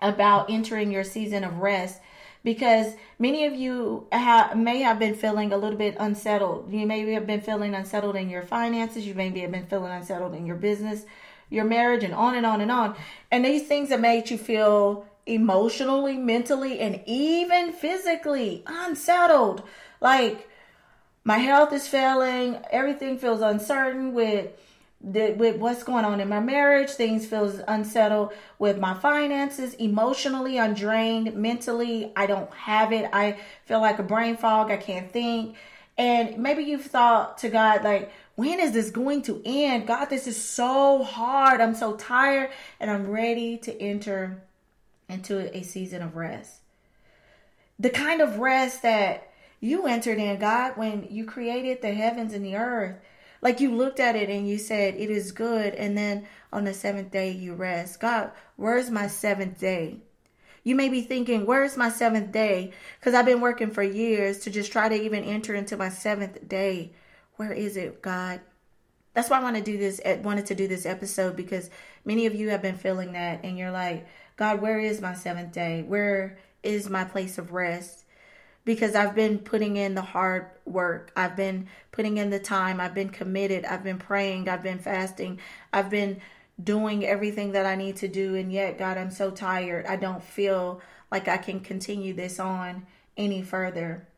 about 0.00 0.48
entering 0.48 0.90
your 0.90 1.04
season 1.04 1.44
of 1.44 1.58
rest 1.58 2.00
because 2.42 2.94
many 3.18 3.44
of 3.44 3.54
you 3.54 4.06
have, 4.12 4.56
may 4.56 4.80
have 4.80 4.98
been 4.98 5.14
feeling 5.14 5.52
a 5.52 5.58
little 5.58 5.76
bit 5.76 5.94
unsettled. 6.00 6.72
You 6.72 6.86
maybe 6.86 7.12
have 7.12 7.26
been 7.26 7.42
feeling 7.42 7.74
unsettled 7.74 8.16
in 8.16 8.30
your 8.30 8.44
finances, 8.44 9.06
you 9.06 9.14
maybe 9.14 9.40
have 9.40 9.52
been 9.52 9.66
feeling 9.66 9.92
unsettled 9.92 10.34
in 10.34 10.46
your 10.46 10.56
business 10.56 11.04
your 11.50 11.64
marriage, 11.64 12.04
and 12.04 12.14
on 12.14 12.34
and 12.34 12.46
on 12.46 12.60
and 12.60 12.70
on. 12.70 12.96
And 13.30 13.44
these 13.44 13.66
things 13.66 13.90
have 13.90 14.00
made 14.00 14.30
you 14.30 14.38
feel 14.38 15.06
emotionally, 15.26 16.16
mentally, 16.16 16.80
and 16.80 17.00
even 17.06 17.72
physically 17.72 18.62
unsettled. 18.66 19.62
Like 20.00 20.48
my 21.24 21.38
health 21.38 21.72
is 21.72 21.88
failing, 21.88 22.58
everything 22.70 23.18
feels 23.18 23.40
uncertain 23.40 24.12
with 24.12 24.50
the, 25.00 25.32
with 25.32 25.56
what's 25.56 25.82
going 25.82 26.04
on 26.04 26.20
in 26.20 26.28
my 26.28 26.40
marriage, 26.40 26.90
things 26.90 27.26
feels 27.26 27.60
unsettled 27.68 28.32
with 28.58 28.78
my 28.78 28.94
finances, 28.94 29.74
emotionally 29.74 30.58
I'm 30.58 30.74
drained, 30.74 31.34
mentally 31.34 32.12
I 32.16 32.26
don't 32.26 32.50
have 32.54 32.92
it. 32.92 33.08
I 33.12 33.38
feel 33.66 33.80
like 33.80 33.98
a 33.98 34.02
brain 34.02 34.36
fog, 34.36 34.70
I 34.70 34.76
can't 34.76 35.10
think. 35.10 35.56
And 35.96 36.38
maybe 36.38 36.64
you've 36.64 36.86
thought 36.86 37.38
to 37.38 37.48
God 37.48 37.84
like, 37.84 38.10
when 38.36 38.60
is 38.60 38.72
this 38.72 38.90
going 38.90 39.22
to 39.22 39.40
end? 39.44 39.86
God, 39.86 40.06
this 40.06 40.26
is 40.26 40.42
so 40.42 41.02
hard. 41.02 41.60
I'm 41.60 41.74
so 41.74 41.94
tired 41.94 42.50
and 42.80 42.90
I'm 42.90 43.08
ready 43.08 43.58
to 43.58 43.80
enter 43.80 44.42
into 45.08 45.56
a 45.56 45.62
season 45.62 46.02
of 46.02 46.16
rest. 46.16 46.60
The 47.78 47.90
kind 47.90 48.20
of 48.20 48.38
rest 48.38 48.82
that 48.82 49.30
you 49.60 49.86
entered 49.86 50.18
in, 50.18 50.38
God, 50.38 50.76
when 50.76 51.06
you 51.10 51.24
created 51.24 51.80
the 51.80 51.94
heavens 51.94 52.34
and 52.34 52.44
the 52.44 52.56
earth. 52.56 52.96
Like 53.40 53.60
you 53.60 53.74
looked 53.74 54.00
at 54.00 54.16
it 54.16 54.30
and 54.30 54.48
you 54.48 54.58
said, 54.58 54.94
It 54.94 55.10
is 55.10 55.32
good. 55.32 55.74
And 55.74 55.96
then 55.96 56.26
on 56.52 56.64
the 56.64 56.74
seventh 56.74 57.10
day, 57.10 57.30
you 57.30 57.54
rest. 57.54 58.00
God, 58.00 58.30
where's 58.56 58.90
my 58.90 59.06
seventh 59.06 59.60
day? 59.60 59.98
You 60.64 60.74
may 60.74 60.88
be 60.88 61.02
thinking, 61.02 61.44
Where's 61.44 61.76
my 61.76 61.90
seventh 61.90 62.32
day? 62.32 62.72
Because 62.98 63.14
I've 63.14 63.26
been 63.26 63.42
working 63.42 63.70
for 63.70 63.82
years 63.82 64.40
to 64.40 64.50
just 64.50 64.72
try 64.72 64.88
to 64.88 64.94
even 64.94 65.24
enter 65.24 65.54
into 65.54 65.76
my 65.76 65.90
seventh 65.90 66.48
day. 66.48 66.92
Where 67.36 67.52
is 67.52 67.76
it, 67.76 68.00
God? 68.00 68.40
That's 69.14 69.30
why 69.30 69.38
I 69.38 69.42
want 69.42 69.56
to 69.56 69.62
do 69.62 69.78
this. 69.78 70.00
Eh, 70.04 70.16
wanted 70.16 70.46
to 70.46 70.54
do 70.54 70.68
this 70.68 70.86
episode 70.86 71.36
because 71.36 71.70
many 72.04 72.26
of 72.26 72.34
you 72.34 72.50
have 72.50 72.62
been 72.62 72.76
feeling 72.76 73.12
that, 73.12 73.40
and 73.44 73.58
you're 73.58 73.70
like, 73.70 74.06
God, 74.36 74.60
where 74.60 74.80
is 74.80 75.00
my 75.00 75.14
seventh 75.14 75.52
day? 75.52 75.82
Where 75.82 76.38
is 76.62 76.90
my 76.90 77.04
place 77.04 77.38
of 77.38 77.52
rest? 77.52 78.04
Because 78.64 78.94
I've 78.94 79.14
been 79.14 79.38
putting 79.38 79.76
in 79.76 79.94
the 79.94 80.02
hard 80.02 80.46
work. 80.64 81.12
I've 81.14 81.36
been 81.36 81.68
putting 81.92 82.16
in 82.16 82.30
the 82.30 82.38
time. 82.38 82.80
I've 82.80 82.94
been 82.94 83.10
committed. 83.10 83.64
I've 83.64 83.84
been 83.84 83.98
praying. 83.98 84.48
I've 84.48 84.62
been 84.62 84.78
fasting. 84.78 85.38
I've 85.72 85.90
been 85.90 86.20
doing 86.62 87.04
everything 87.04 87.52
that 87.52 87.66
I 87.66 87.74
need 87.74 87.96
to 87.96 88.08
do. 88.08 88.34
And 88.34 88.52
yet, 88.52 88.78
God, 88.78 88.96
I'm 88.96 89.10
so 89.10 89.30
tired. 89.30 89.86
I 89.86 89.96
don't 89.96 90.22
feel 90.22 90.80
like 91.10 91.28
I 91.28 91.36
can 91.36 91.60
continue 91.60 92.14
this 92.14 92.40
on 92.40 92.86
any 93.16 93.42
further. 93.42 94.08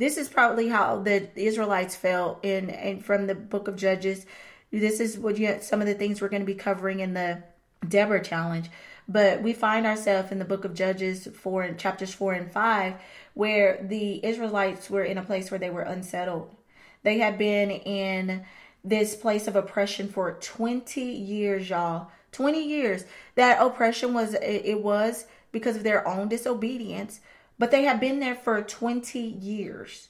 This 0.00 0.16
is 0.16 0.30
probably 0.30 0.68
how 0.68 1.00
the 1.00 1.28
Israelites 1.36 1.94
felt 1.94 2.42
in 2.42 2.70
and 2.70 3.04
from 3.04 3.26
the 3.26 3.34
book 3.34 3.68
of 3.68 3.76
Judges. 3.76 4.24
This 4.72 4.98
is 4.98 5.18
what 5.18 5.36
you 5.36 5.58
some 5.60 5.82
of 5.82 5.86
the 5.86 5.92
things 5.92 6.22
we're 6.22 6.30
going 6.30 6.40
to 6.40 6.46
be 6.46 6.54
covering 6.54 7.00
in 7.00 7.12
the 7.12 7.42
Deborah 7.86 8.24
challenge. 8.24 8.70
But 9.06 9.42
we 9.42 9.52
find 9.52 9.84
ourselves 9.84 10.32
in 10.32 10.38
the 10.38 10.46
book 10.46 10.64
of 10.64 10.72
Judges 10.72 11.26
4 11.26 11.62
and 11.64 11.78
chapters 11.78 12.14
4 12.14 12.32
and 12.32 12.50
5 12.50 12.94
where 13.34 13.78
the 13.82 14.24
Israelites 14.24 14.88
were 14.88 15.04
in 15.04 15.18
a 15.18 15.22
place 15.22 15.50
where 15.50 15.60
they 15.60 15.68
were 15.68 15.82
unsettled. 15.82 16.56
They 17.02 17.18
had 17.18 17.36
been 17.36 17.70
in 17.70 18.46
this 18.82 19.14
place 19.14 19.46
of 19.46 19.54
oppression 19.54 20.08
for 20.08 20.38
20 20.40 21.02
years, 21.02 21.68
y'all. 21.68 22.10
20 22.32 22.66
years. 22.66 23.04
That 23.34 23.60
oppression 23.60 24.14
was 24.14 24.32
it 24.32 24.82
was 24.82 25.26
because 25.52 25.76
of 25.76 25.82
their 25.82 26.08
own 26.08 26.28
disobedience, 26.30 27.20
but 27.60 27.70
they 27.70 27.82
have 27.82 28.00
been 28.00 28.20
there 28.20 28.34
for 28.34 28.62
20 28.62 29.18
years. 29.20 30.08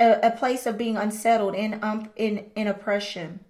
A, 0.00 0.18
a 0.22 0.30
place 0.30 0.64
of 0.64 0.78
being 0.78 0.96
unsettled 0.96 1.54
in 1.54 1.78
um, 1.82 2.10
in 2.16 2.50
in 2.56 2.66
oppression 2.66 3.40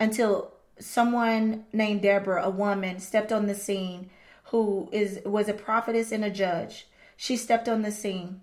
until 0.00 0.52
someone 0.78 1.64
named 1.72 2.02
Deborah, 2.02 2.44
a 2.44 2.50
woman, 2.50 2.98
stepped 2.98 3.30
on 3.30 3.46
the 3.46 3.54
scene 3.54 4.08
who 4.44 4.88
is 4.90 5.20
was 5.24 5.48
a 5.48 5.54
prophetess 5.54 6.12
and 6.12 6.24
a 6.24 6.30
judge. 6.30 6.88
She 7.16 7.36
stepped 7.36 7.68
on 7.68 7.82
the 7.82 7.92
scene. 7.92 8.40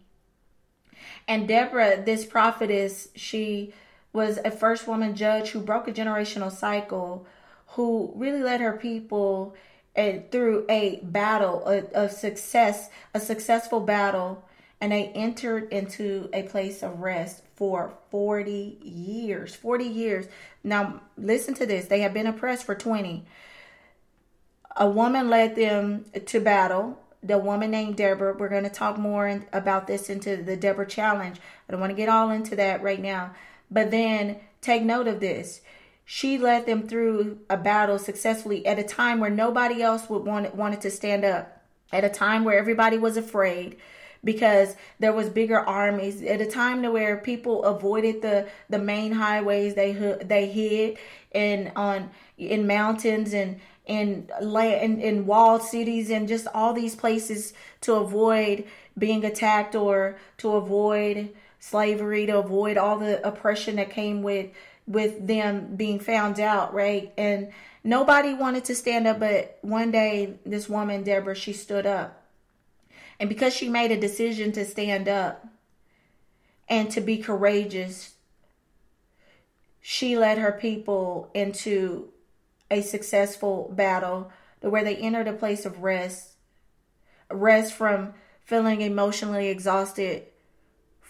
And 1.27 1.47
Deborah, 1.47 2.03
this 2.03 2.25
prophetess, 2.25 3.09
she 3.15 3.73
was 4.13 4.37
a 4.45 4.51
first 4.51 4.87
woman 4.87 5.15
judge 5.15 5.49
who 5.49 5.59
broke 5.59 5.87
a 5.87 5.91
generational 5.91 6.51
cycle, 6.51 7.25
who 7.69 8.13
really 8.15 8.41
led 8.41 8.61
her 8.61 8.73
people 8.73 9.55
and 9.95 10.29
through 10.31 10.65
a 10.69 10.99
battle 11.03 11.63
of 11.65 12.11
success, 12.11 12.89
a 13.13 13.19
successful 13.19 13.79
battle, 13.79 14.43
and 14.81 14.91
they 14.91 15.07
entered 15.07 15.71
into 15.71 16.29
a 16.33 16.43
place 16.43 16.83
of 16.83 16.99
rest 16.99 17.43
for 17.55 17.93
40 18.11 18.77
years. 18.83 19.55
40 19.55 19.85
years. 19.85 20.27
Now, 20.63 21.01
listen 21.17 21.53
to 21.55 21.65
this. 21.65 21.85
They 21.85 22.01
had 22.01 22.13
been 22.13 22.27
oppressed 22.27 22.65
for 22.65 22.75
20. 22.75 23.25
A 24.75 24.89
woman 24.89 25.29
led 25.29 25.55
them 25.55 26.05
to 26.25 26.39
battle. 26.41 26.99
The 27.23 27.37
woman 27.37 27.71
named 27.71 27.95
Deborah. 27.95 28.35
We're 28.37 28.49
going 28.49 28.63
to 28.63 28.69
talk 28.69 28.97
more 28.97 29.27
in, 29.27 29.45
about 29.53 29.87
this 29.87 30.09
into 30.09 30.35
the 30.35 30.57
Deborah 30.57 30.85
challenge. 30.85 31.37
I 31.67 31.71
don't 31.71 31.79
want 31.79 31.91
to 31.91 31.95
get 31.95 32.09
all 32.09 32.29
into 32.29 32.57
that 32.57 32.83
right 32.83 33.01
now. 33.01 33.33
But 33.71 33.91
then 33.91 34.37
take 34.59 34.83
note 34.83 35.07
of 35.07 35.21
this. 35.21 35.61
She 36.05 36.37
led 36.37 36.67
them 36.67 36.87
through 36.87 37.39
a 37.49 37.57
battle 37.57 37.97
successfully 37.97 38.65
at 38.65 38.77
a 38.77 38.83
time 38.83 39.19
where 39.19 39.31
nobody 39.31 39.81
else 39.81 40.07
would 40.07 40.23
want 40.23 40.55
wanted 40.55 40.81
to 40.81 40.91
stand 40.91 41.25
up. 41.25 41.51
At 41.91 42.03
a 42.03 42.09
time 42.09 42.43
where 42.43 42.57
everybody 42.57 42.97
was 42.97 43.17
afraid 43.17 43.77
because 44.23 44.75
there 44.99 45.13
was 45.13 45.29
bigger 45.29 45.59
armies 45.59 46.21
at 46.23 46.41
a 46.41 46.45
time 46.45 46.81
to 46.81 46.91
where 46.91 47.17
people 47.17 47.63
avoided 47.63 48.21
the 48.21 48.47
the 48.69 48.79
main 48.79 49.13
highways 49.13 49.75
they 49.75 49.93
they 50.23 50.47
hid 50.47 50.97
in 51.31 51.71
on 51.75 52.09
in 52.37 52.67
mountains 52.67 53.33
and 53.33 53.59
in 53.85 54.27
in, 54.41 54.99
in 54.99 55.25
walled 55.25 55.61
cities 55.61 56.09
and 56.09 56.27
just 56.27 56.47
all 56.53 56.73
these 56.73 56.95
places 56.95 57.53
to 57.81 57.93
avoid 57.93 58.65
being 58.97 59.23
attacked 59.23 59.75
or 59.75 60.17
to 60.37 60.53
avoid 60.53 61.29
slavery 61.59 62.25
to 62.25 62.37
avoid 62.37 62.77
all 62.77 62.97
the 62.97 63.25
oppression 63.25 63.75
that 63.75 63.91
came 63.91 64.23
with 64.23 64.47
with 64.87 65.25
them 65.25 65.75
being 65.75 65.99
found 65.99 66.39
out 66.39 66.73
right 66.73 67.11
and 67.17 67.51
nobody 67.83 68.33
wanted 68.33 68.63
to 68.63 68.75
stand 68.75 69.07
up 69.07 69.19
but 69.19 69.57
one 69.61 69.91
day 69.91 70.35
this 70.45 70.69
woman 70.69 71.03
deborah 71.03 71.33
she 71.35 71.53
stood 71.53 71.85
up 71.85 72.25
and 73.19 73.29
because 73.29 73.53
she 73.53 73.69
made 73.69 73.91
a 73.91 73.99
decision 73.99 74.51
to 74.53 74.65
stand 74.65 75.07
up 75.07 75.45
and 76.67 76.89
to 76.91 77.01
be 77.01 77.17
courageous, 77.17 78.15
she 79.81 80.17
led 80.17 80.37
her 80.37 80.51
people 80.51 81.29
into 81.33 82.09
a 82.69 82.81
successful 82.81 83.71
battle 83.73 84.31
where 84.61 84.83
they 84.83 84.95
entered 84.95 85.27
a 85.27 85.33
place 85.33 85.65
of 85.65 85.83
rest. 85.83 86.31
Rest 87.29 87.73
from 87.73 88.13
feeling 88.43 88.81
emotionally 88.81 89.47
exhausted, 89.47 90.23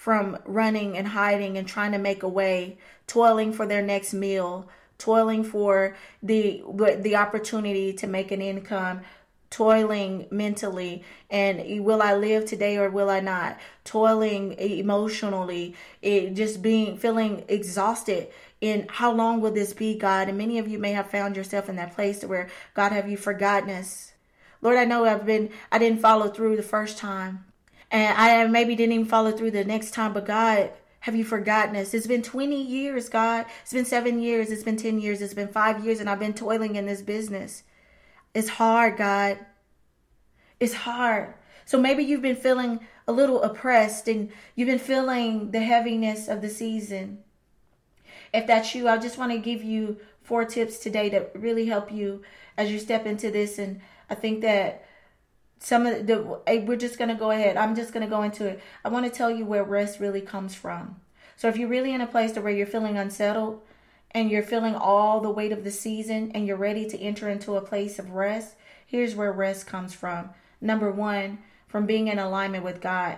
from 0.06 0.38
running 0.46 0.96
and 0.96 1.08
hiding 1.08 1.58
and 1.58 1.68
trying 1.68 1.92
to 1.92 1.98
make 1.98 2.22
a 2.22 2.28
way, 2.28 2.78
toiling 3.08 3.52
for 3.52 3.66
their 3.66 3.82
next 3.82 4.14
meal, 4.14 4.70
toiling 5.00 5.44
for 5.44 5.98
the 6.22 6.62
the 7.00 7.16
opportunity 7.16 7.92
to 7.92 8.06
make 8.06 8.30
an 8.30 8.40
income, 8.40 9.02
toiling 9.50 10.28
mentally 10.30 11.04
and 11.32 11.84
will 11.84 12.04
I 12.04 12.14
live 12.14 12.46
today 12.46 12.78
or 12.78 12.92
will 12.92 13.10
I 13.10 13.20
not? 13.20 13.58
Toiling 13.84 14.54
emotionally, 14.60 15.74
it 16.04 16.36
just 16.36 16.62
being 16.62 17.00
feeling 17.00 17.44
exhausted 17.48 18.28
in 18.62 18.86
how 18.88 19.12
long 19.12 19.42
will 19.42 19.54
this 19.54 19.74
be, 19.74 19.98
God? 19.98 20.30
And 20.30 20.38
many 20.38 20.60
of 20.60 20.68
you 20.68 20.78
may 20.78 20.92
have 20.92 21.10
found 21.10 21.36
yourself 21.36 21.68
in 21.68 21.78
that 21.78 21.96
place 21.96 22.24
where 22.24 22.48
God 22.76 22.92
have 22.92 23.10
you 23.10 23.18
forgotten 23.18 23.72
us. 23.72 24.14
Lord, 24.62 24.78
I 24.78 24.86
know 24.86 25.04
I've 25.04 25.26
been 25.26 25.50
I 25.72 25.80
didn't 25.80 26.00
follow 26.00 26.28
through 26.28 26.58
the 26.58 26.62
first 26.76 27.00
time. 27.00 27.46
And 27.92 28.18
I 28.18 28.46
maybe 28.48 28.76
didn't 28.76 28.94
even 28.94 29.06
follow 29.06 29.32
through 29.32 29.52
the 29.52 29.64
next 29.64 29.94
time, 29.94 30.14
but 30.14 30.26
God, 30.26 30.72
have 31.02 31.16
you 31.16 31.24
forgotten 31.24 31.76
us? 31.76 31.94
It's 31.94 32.08
been 32.08 32.24
20 32.24 32.62
years, 32.62 33.10
God. 33.10 33.46
It's 33.62 33.74
been 33.74 33.86
seven 33.86 34.20
years. 34.20 34.50
It's 34.50 34.64
been 34.64 34.78
10 34.78 35.00
years. 35.00 35.22
It's 35.22 35.36
been 35.36 35.48
five 35.48 35.86
years, 35.86 36.00
and 36.00 36.10
I've 36.10 36.20
been 36.20 36.34
toiling 36.34 36.76
in 36.76 36.88
this 36.88 37.02
business. 37.02 37.64
It's 38.34 38.50
hard, 38.50 38.98
God. 38.98 39.38
It's 40.60 40.74
hard. 40.74 41.36
So 41.66 41.80
maybe 41.80 42.04
you've 42.04 42.22
been 42.22 42.36
feeling 42.36 42.80
a 43.08 43.12
little 43.12 43.42
oppressed 43.42 44.08
and 44.08 44.32
you've 44.56 44.68
been 44.68 44.80
feeling 44.80 45.52
the 45.52 45.60
heaviness 45.60 46.28
of 46.28 46.42
the 46.42 46.50
season. 46.50 47.20
If 48.34 48.48
that's 48.48 48.74
you, 48.76 48.88
I 48.88 48.98
just 48.98 49.18
want 49.18 49.32
to 49.32 49.38
give 49.40 49.64
you 49.64 49.98
four 50.22 50.46
tips 50.46 50.78
today 50.80 51.10
to 51.10 51.28
really 51.34 51.66
help 51.66 51.92
you 51.92 52.24
as 52.58 52.72
you 52.72 52.80
step 52.80 53.06
into 53.06 53.32
this. 53.32 53.58
And 53.58 53.82
I 54.10 54.16
think 54.16 54.42
that 54.42 54.86
some 55.66 55.88
of 55.88 56.06
the, 56.06 56.22
we're 56.68 56.76
just 56.76 57.00
going 57.00 57.10
to 57.10 57.16
go 57.16 57.32
ahead. 57.32 57.58
I'm 57.58 57.76
just 57.76 57.92
going 57.92 58.06
to 58.06 58.10
go 58.10 58.22
into 58.22 58.46
it. 58.46 58.62
I 58.84 58.90
want 58.90 59.08
to 59.08 59.12
tell 59.12 59.32
you 59.32 59.46
where 59.46 59.64
rest 59.64 60.00
really 60.00 60.22
comes 60.22 60.54
from. 60.54 60.98
So 61.38 61.48
if 61.48 61.58
you're 61.58 61.68
really 61.68 61.92
in 61.92 62.02
a 62.02 62.06
place 62.06 62.34
to 62.34 62.42
where 62.42 62.54
you're 62.54 62.68
feeling 62.68 63.00
unsettled, 63.00 63.64
and 64.12 64.30
you're 64.30 64.44
feeling 64.44 64.76
all 64.76 65.22
the 65.22 65.30
weight 65.32 65.52
of 65.52 65.64
the 65.64 65.72
season 65.72 66.32
and 66.36 66.46
you're 66.46 66.56
ready 66.56 66.86
to 66.86 67.00
enter 67.00 67.28
into 67.28 67.56
a 67.56 67.62
place 67.62 67.98
of 67.98 68.12
rest, 68.12 68.56
here's 68.86 69.16
where 69.16 69.32
rest 69.32 69.66
comes 69.66 69.92
from. 69.92 70.30
Number 70.62 70.92
one, 70.92 71.40
from 71.68 71.88
being 71.88 72.10
in 72.10 72.20
alignment 72.20 72.64
with 72.64 72.80
God. 72.80 73.18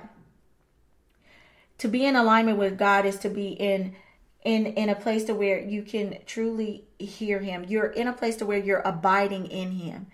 To 1.80 1.90
be 1.90 2.06
in 2.06 2.16
alignment 2.16 2.58
with 2.58 2.80
God 2.80 3.06
is 3.06 3.18
to 3.18 3.30
be 3.30 3.50
in 3.50 3.94
in 4.46 4.68
in 4.68 4.88
a 4.88 4.96
place 4.96 5.26
to 5.26 5.36
where 5.36 5.60
you 5.60 5.84
can 5.84 6.20
truly 6.26 6.86
hear 6.98 7.40
him. 7.40 7.66
You're 7.68 7.88
in 7.88 8.08
a 8.08 8.14
place 8.14 8.38
to 8.38 8.46
where 8.46 8.58
you're 8.58 8.82
abiding 8.86 9.48
in 9.48 9.72
him. 9.72 10.08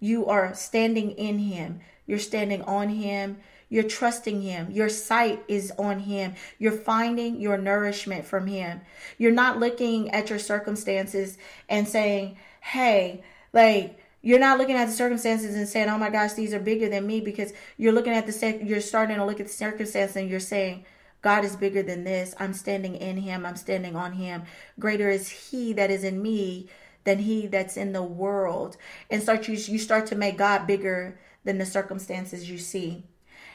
You 0.00 0.26
are 0.26 0.54
standing 0.54 1.12
in 1.12 1.38
him. 1.38 1.80
You're 2.06 2.18
standing 2.18 2.62
on 2.62 2.88
him. 2.88 3.38
You're 3.68 3.84
trusting 3.84 4.42
him. 4.42 4.70
Your 4.70 4.88
sight 4.88 5.42
is 5.48 5.72
on 5.78 6.00
him. 6.00 6.34
You're 6.58 6.72
finding 6.72 7.40
your 7.40 7.58
nourishment 7.58 8.24
from 8.24 8.46
him. 8.46 8.80
You're 9.18 9.32
not 9.32 9.58
looking 9.58 10.10
at 10.10 10.30
your 10.30 10.38
circumstances 10.38 11.36
and 11.68 11.88
saying, 11.88 12.36
"Hey, 12.60 13.22
like 13.52 13.98
you're 14.22 14.38
not 14.38 14.58
looking 14.58 14.76
at 14.76 14.86
the 14.86 14.92
circumstances 14.92 15.56
and 15.56 15.68
saying, 15.68 15.88
"Oh 15.88 15.98
my 15.98 16.10
gosh, 16.10 16.34
these 16.34 16.54
are 16.54 16.60
bigger 16.60 16.88
than 16.88 17.06
me," 17.06 17.20
because 17.20 17.52
you're 17.76 17.92
looking 17.92 18.12
at 18.12 18.26
the 18.26 18.58
you're 18.62 18.80
starting 18.80 19.16
to 19.16 19.24
look 19.24 19.40
at 19.40 19.46
the 19.46 19.52
circumstance 19.52 20.14
and 20.14 20.30
you're 20.30 20.38
saying, 20.38 20.84
"God 21.22 21.44
is 21.44 21.56
bigger 21.56 21.82
than 21.82 22.04
this. 22.04 22.36
I'm 22.38 22.54
standing 22.54 22.94
in 22.94 23.16
Him. 23.16 23.44
I'm 23.44 23.56
standing 23.56 23.96
on 23.96 24.12
Him. 24.12 24.44
Greater 24.78 25.10
is 25.10 25.28
He 25.28 25.72
that 25.72 25.90
is 25.90 26.04
in 26.04 26.22
me 26.22 26.68
than 27.06 27.20
He 27.20 27.46
that's 27.46 27.78
in 27.78 27.94
the 27.94 28.02
world." 28.02 28.76
And 29.10 29.22
start 29.22 29.48
you 29.48 29.54
you 29.54 29.78
start 29.78 30.06
to 30.08 30.14
make 30.14 30.36
God 30.36 30.66
bigger 30.66 31.18
than 31.44 31.56
the 31.56 31.66
circumstances 31.66 32.50
you 32.50 32.58
see, 32.58 33.04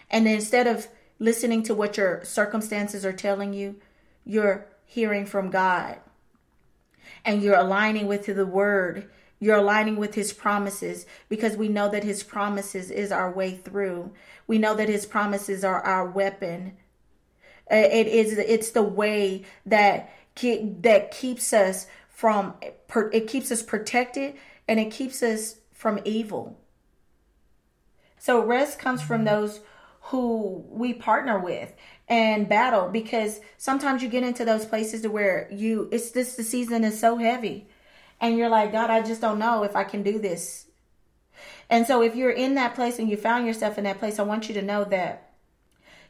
and 0.10 0.28
instead 0.28 0.66
of 0.66 0.88
listening 1.20 1.62
to 1.64 1.76
what 1.76 1.98
your 1.98 2.26
circumstances 2.26 3.06
are 3.06 3.14
telling 3.14 3.54
you, 3.54 3.76
you're 4.26 4.66
hearing 4.86 5.28
from 5.28 5.52
God, 5.52 6.00
and 7.24 7.44
you're 7.44 7.56
aligning 7.56 8.08
with 8.08 8.26
the 8.26 8.46
Word 8.46 9.08
you're 9.42 9.58
aligning 9.58 9.96
with 9.98 10.14
his 10.14 10.32
promises 10.32 11.08
because 11.28 11.58
we 11.58 11.68
know 11.68 11.90
that 11.90 12.04
his 12.04 12.22
promises 12.22 12.92
is 12.92 13.12
our 13.12 13.32
way 13.32 13.56
through. 13.56 14.12
We 14.46 14.60
know 14.60 14.76
that 14.76 14.88
his 14.88 15.08
promises 15.08 15.64
are 15.64 15.82
our 15.82 16.06
weapon. 16.06 16.78
Uh, 17.70 17.76
it 17.76 18.06
is 18.06 18.38
it's 18.38 18.70
the 18.70 18.84
way 18.84 19.44
that 19.66 20.14
that 20.82 21.12
keeps 21.12 21.52
us 21.54 21.88
from 22.22 22.54
it 22.62 23.28
keeps 23.28 23.52
us 23.52 23.64
protected 23.64 24.36
and 24.68 24.80
it 24.80 24.92
keeps 24.92 25.24
us 25.24 25.56
from 25.74 26.00
evil. 26.06 26.56
So 28.20 28.46
rest 28.46 28.78
comes 28.78 29.02
from 29.02 29.26
mm-hmm. 29.26 29.34
those 29.34 29.60
who 30.02 30.64
we 30.70 30.94
partner 30.94 31.40
with 31.40 31.74
and 32.08 32.48
battle 32.48 32.90
because 32.90 33.40
sometimes 33.58 34.04
you 34.04 34.08
get 34.08 34.22
into 34.22 34.46
those 34.46 34.68
places 34.68 35.02
to 35.02 35.10
where 35.10 35.48
you 35.52 35.90
it's 35.92 36.12
this 36.12 36.36
the 36.36 36.44
season 36.44 36.84
is 36.84 37.00
so 37.00 37.18
heavy 37.18 37.68
and 38.20 38.38
you're 38.38 38.50
like, 38.50 38.72
God, 38.72 38.92
I 38.92 39.02
just 39.02 39.22
don't 39.22 39.40
know 39.40 39.64
if 39.64 39.76
I 39.76 39.84
can 39.84 40.04
do 40.04 40.20
this. 40.20 40.68
And 41.72 41.88
so 41.88 42.04
if 42.04 42.16
you're 42.16 42.30
in 42.30 42.54
that 42.54 42.76
place 42.76 43.00
and 43.00 43.10
you 43.10 43.18
found 43.18 43.48
yourself 43.48 43.80
in 43.80 43.86
that 43.86 43.98
place, 43.98 44.20
I 44.20 44.24
want 44.24 44.48
you 44.48 44.54
to 44.54 44.62
know 44.62 44.84
that 44.84 45.34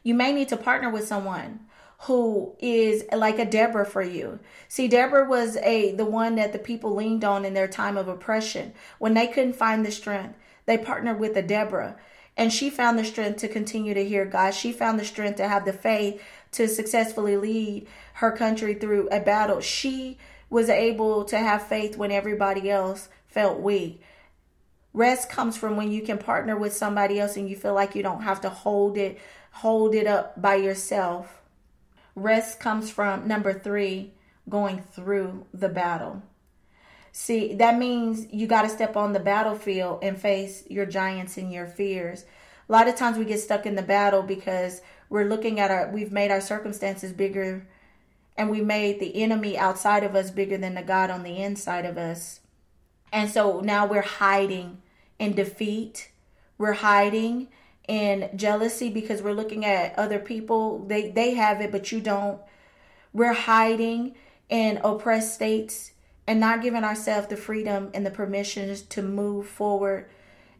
You 0.02 0.12
may 0.12 0.30
need 0.34 0.50
to 0.50 0.58
partner 0.58 0.90
with 0.90 1.06
someone 1.06 1.60
who 2.06 2.56
is 2.58 3.04
like 3.12 3.38
a 3.38 3.44
Deborah 3.44 3.86
for 3.86 4.02
you. 4.02 4.40
See, 4.66 4.88
Deborah 4.88 5.28
was 5.28 5.56
a 5.58 5.94
the 5.94 6.04
one 6.04 6.34
that 6.34 6.52
the 6.52 6.58
people 6.58 6.94
leaned 6.94 7.24
on 7.24 7.44
in 7.44 7.54
their 7.54 7.68
time 7.68 7.96
of 7.96 8.08
oppression. 8.08 8.72
When 8.98 9.14
they 9.14 9.28
couldn't 9.28 9.52
find 9.52 9.86
the 9.86 9.92
strength, 9.92 10.36
they 10.66 10.78
partnered 10.78 11.20
with 11.20 11.36
a 11.36 11.42
Deborah. 11.42 11.96
And 12.36 12.52
she 12.52 12.70
found 12.70 12.98
the 12.98 13.04
strength 13.04 13.38
to 13.40 13.48
continue 13.48 13.94
to 13.94 14.04
hear 14.04 14.24
God. 14.24 14.54
She 14.54 14.72
found 14.72 14.98
the 14.98 15.04
strength 15.04 15.36
to 15.36 15.48
have 15.48 15.64
the 15.64 15.72
faith 15.72 16.20
to 16.52 16.66
successfully 16.66 17.36
lead 17.36 17.86
her 18.14 18.32
country 18.32 18.74
through 18.74 19.08
a 19.10 19.20
battle. 19.20 19.60
She 19.60 20.18
was 20.50 20.68
able 20.68 21.24
to 21.26 21.38
have 21.38 21.66
faith 21.66 21.96
when 21.96 22.10
everybody 22.10 22.70
else 22.70 23.10
felt 23.28 23.60
weak. 23.60 24.02
Rest 24.92 25.30
comes 25.30 25.56
from 25.56 25.76
when 25.76 25.92
you 25.92 26.02
can 26.02 26.18
partner 26.18 26.56
with 26.56 26.74
somebody 26.74 27.20
else 27.20 27.36
and 27.36 27.48
you 27.48 27.54
feel 27.54 27.74
like 27.74 27.94
you 27.94 28.02
don't 28.02 28.22
have 28.22 28.40
to 28.40 28.50
hold 28.50 28.96
it 28.96 29.18
hold 29.52 29.94
it 29.94 30.06
up 30.06 30.40
by 30.40 30.54
yourself. 30.56 31.41
Rest 32.14 32.60
comes 32.60 32.90
from 32.90 33.26
number 33.26 33.52
3, 33.52 34.12
going 34.48 34.82
through 34.82 35.46
the 35.52 35.68
battle. 35.68 36.22
See, 37.12 37.54
that 37.54 37.78
means 37.78 38.26
you 38.32 38.46
got 38.46 38.62
to 38.62 38.68
step 38.68 38.96
on 38.96 39.12
the 39.12 39.20
battlefield 39.20 40.02
and 40.02 40.18
face 40.18 40.64
your 40.68 40.86
giants 40.86 41.36
and 41.36 41.52
your 41.52 41.66
fears. 41.66 42.24
A 42.68 42.72
lot 42.72 42.88
of 42.88 42.96
times 42.96 43.18
we 43.18 43.26
get 43.26 43.40
stuck 43.40 43.66
in 43.66 43.74
the 43.74 43.82
battle 43.82 44.22
because 44.22 44.80
we're 45.10 45.28
looking 45.28 45.60
at 45.60 45.70
our 45.70 45.90
we've 45.90 46.12
made 46.12 46.30
our 46.30 46.40
circumstances 46.40 47.12
bigger 47.12 47.66
and 48.36 48.48
we 48.48 48.62
made 48.62 48.98
the 48.98 49.22
enemy 49.22 49.58
outside 49.58 50.04
of 50.04 50.16
us 50.16 50.30
bigger 50.30 50.56
than 50.56 50.74
the 50.74 50.82
God 50.82 51.10
on 51.10 51.22
the 51.22 51.36
inside 51.36 51.84
of 51.84 51.98
us. 51.98 52.40
And 53.12 53.30
so 53.30 53.60
now 53.60 53.86
we're 53.86 54.00
hiding 54.00 54.80
in 55.18 55.34
defeat. 55.34 56.10
We're 56.56 56.72
hiding 56.72 57.48
in 57.92 58.30
jealousy 58.34 58.88
because 58.88 59.20
we're 59.20 59.34
looking 59.34 59.66
at 59.66 59.98
other 59.98 60.18
people. 60.18 60.78
They 60.86 61.10
they 61.10 61.34
have 61.34 61.60
it, 61.60 61.70
but 61.70 61.92
you 61.92 62.00
don't. 62.00 62.40
We're 63.12 63.34
hiding 63.34 64.14
in 64.48 64.78
oppressed 64.82 65.34
states 65.34 65.92
and 66.26 66.40
not 66.40 66.62
giving 66.62 66.84
ourselves 66.84 67.26
the 67.26 67.36
freedom 67.36 67.90
and 67.92 68.06
the 68.06 68.10
permissions 68.10 68.80
to 68.80 69.02
move 69.02 69.46
forward 69.46 70.08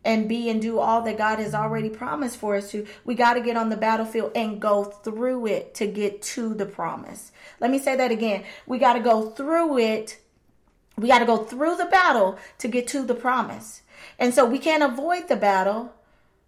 and 0.04 0.28
be 0.28 0.50
and 0.50 0.60
do 0.60 0.78
all 0.78 1.00
that 1.02 1.16
God 1.16 1.38
has 1.38 1.54
already 1.54 1.88
promised 1.88 2.36
for 2.36 2.56
us 2.56 2.70
to. 2.72 2.86
We 3.06 3.14
got 3.14 3.34
to 3.34 3.40
get 3.40 3.56
on 3.56 3.70
the 3.70 3.78
battlefield 3.78 4.32
and 4.34 4.60
go 4.60 4.84
through 4.84 5.46
it 5.46 5.74
to 5.76 5.86
get 5.86 6.20
to 6.34 6.52
the 6.52 6.66
promise. 6.66 7.32
Let 7.60 7.70
me 7.70 7.78
say 7.78 7.96
that 7.96 8.10
again. 8.10 8.44
We 8.66 8.78
got 8.78 8.92
to 8.92 9.00
go 9.00 9.30
through 9.30 9.78
it 9.78 10.18
we 10.98 11.08
got 11.08 11.20
to 11.20 11.24
go 11.24 11.38
through 11.38 11.76
the 11.76 11.86
battle 11.86 12.38
to 12.58 12.68
get 12.68 12.86
to 12.88 13.02
the 13.02 13.14
promise. 13.14 13.80
And 14.18 14.34
so 14.34 14.44
we 14.44 14.58
can't 14.58 14.82
avoid 14.82 15.28
the 15.28 15.36
battle. 15.36 15.94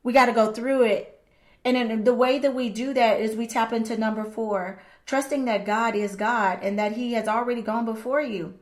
We 0.05 0.13
got 0.13 0.27
to 0.27 0.33
go 0.33 0.53
through 0.53 0.85
it. 0.85 1.21
And 1.65 1.77
then 1.77 2.05
the 2.05 2.15
way 2.15 2.39
that 2.39 2.55
we 2.55 2.69
do 2.69 2.95
that 2.95 3.21
is 3.21 3.35
we 3.35 3.49
tap 3.49 3.73
into 3.73 3.97
number 3.97 4.25
four, 4.25 4.81
trusting 5.07 5.47
that 5.47 5.67
God 5.67 5.97
is 5.97 6.15
God 6.15 6.61
and 6.63 6.79
that 6.79 6.93
He 6.93 7.15
has 7.15 7.27
already 7.27 7.63
gone 7.63 7.85
before 7.85 8.21
you. 8.21 8.55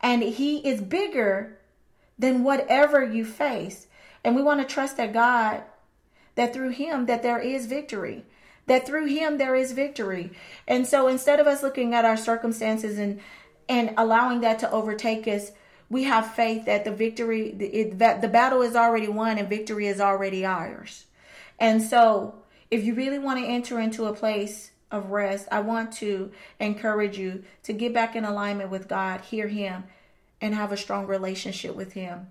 And 0.00 0.22
He 0.22 0.58
is 0.58 0.80
bigger 0.80 1.58
than 2.16 2.44
whatever 2.44 3.02
you 3.04 3.24
face. 3.24 3.88
And 4.22 4.36
we 4.36 4.42
want 4.42 4.60
to 4.60 4.72
trust 4.72 4.98
that 4.98 5.12
God, 5.12 5.62
that 6.36 6.54
through 6.54 6.70
Him, 6.70 7.06
that 7.06 7.24
there 7.24 7.40
is 7.40 7.66
victory 7.66 8.24
that 8.66 8.86
through 8.86 9.06
him 9.06 9.38
there 9.38 9.54
is 9.54 9.72
victory. 9.72 10.30
And 10.68 10.86
so 10.86 11.08
instead 11.08 11.40
of 11.40 11.46
us 11.46 11.62
looking 11.62 11.94
at 11.94 12.04
our 12.04 12.16
circumstances 12.16 12.98
and 12.98 13.20
and 13.68 13.94
allowing 13.96 14.40
that 14.40 14.58
to 14.58 14.70
overtake 14.70 15.26
us, 15.28 15.52
we 15.92 16.04
have 16.04 16.34
faith 16.34 16.64
that 16.64 16.86
the 16.86 16.90
victory, 16.90 17.50
it, 17.50 17.98
that 17.98 18.22
the 18.22 18.28
battle 18.28 18.62
is 18.62 18.74
already 18.74 19.08
won 19.08 19.36
and 19.36 19.46
victory 19.46 19.86
is 19.86 20.00
already 20.00 20.42
ours. 20.42 21.04
And 21.58 21.82
so, 21.82 22.34
if 22.70 22.82
you 22.82 22.94
really 22.94 23.18
want 23.18 23.38
to 23.40 23.46
enter 23.46 23.78
into 23.78 24.06
a 24.06 24.14
place 24.14 24.70
of 24.90 25.10
rest, 25.10 25.48
I 25.52 25.60
want 25.60 25.92
to 25.98 26.32
encourage 26.58 27.18
you 27.18 27.44
to 27.64 27.74
get 27.74 27.92
back 27.92 28.16
in 28.16 28.24
alignment 28.24 28.70
with 28.70 28.88
God, 28.88 29.20
hear 29.20 29.48
Him, 29.48 29.84
and 30.40 30.54
have 30.54 30.72
a 30.72 30.78
strong 30.78 31.06
relationship 31.06 31.76
with 31.76 31.92
Him. 31.92 32.28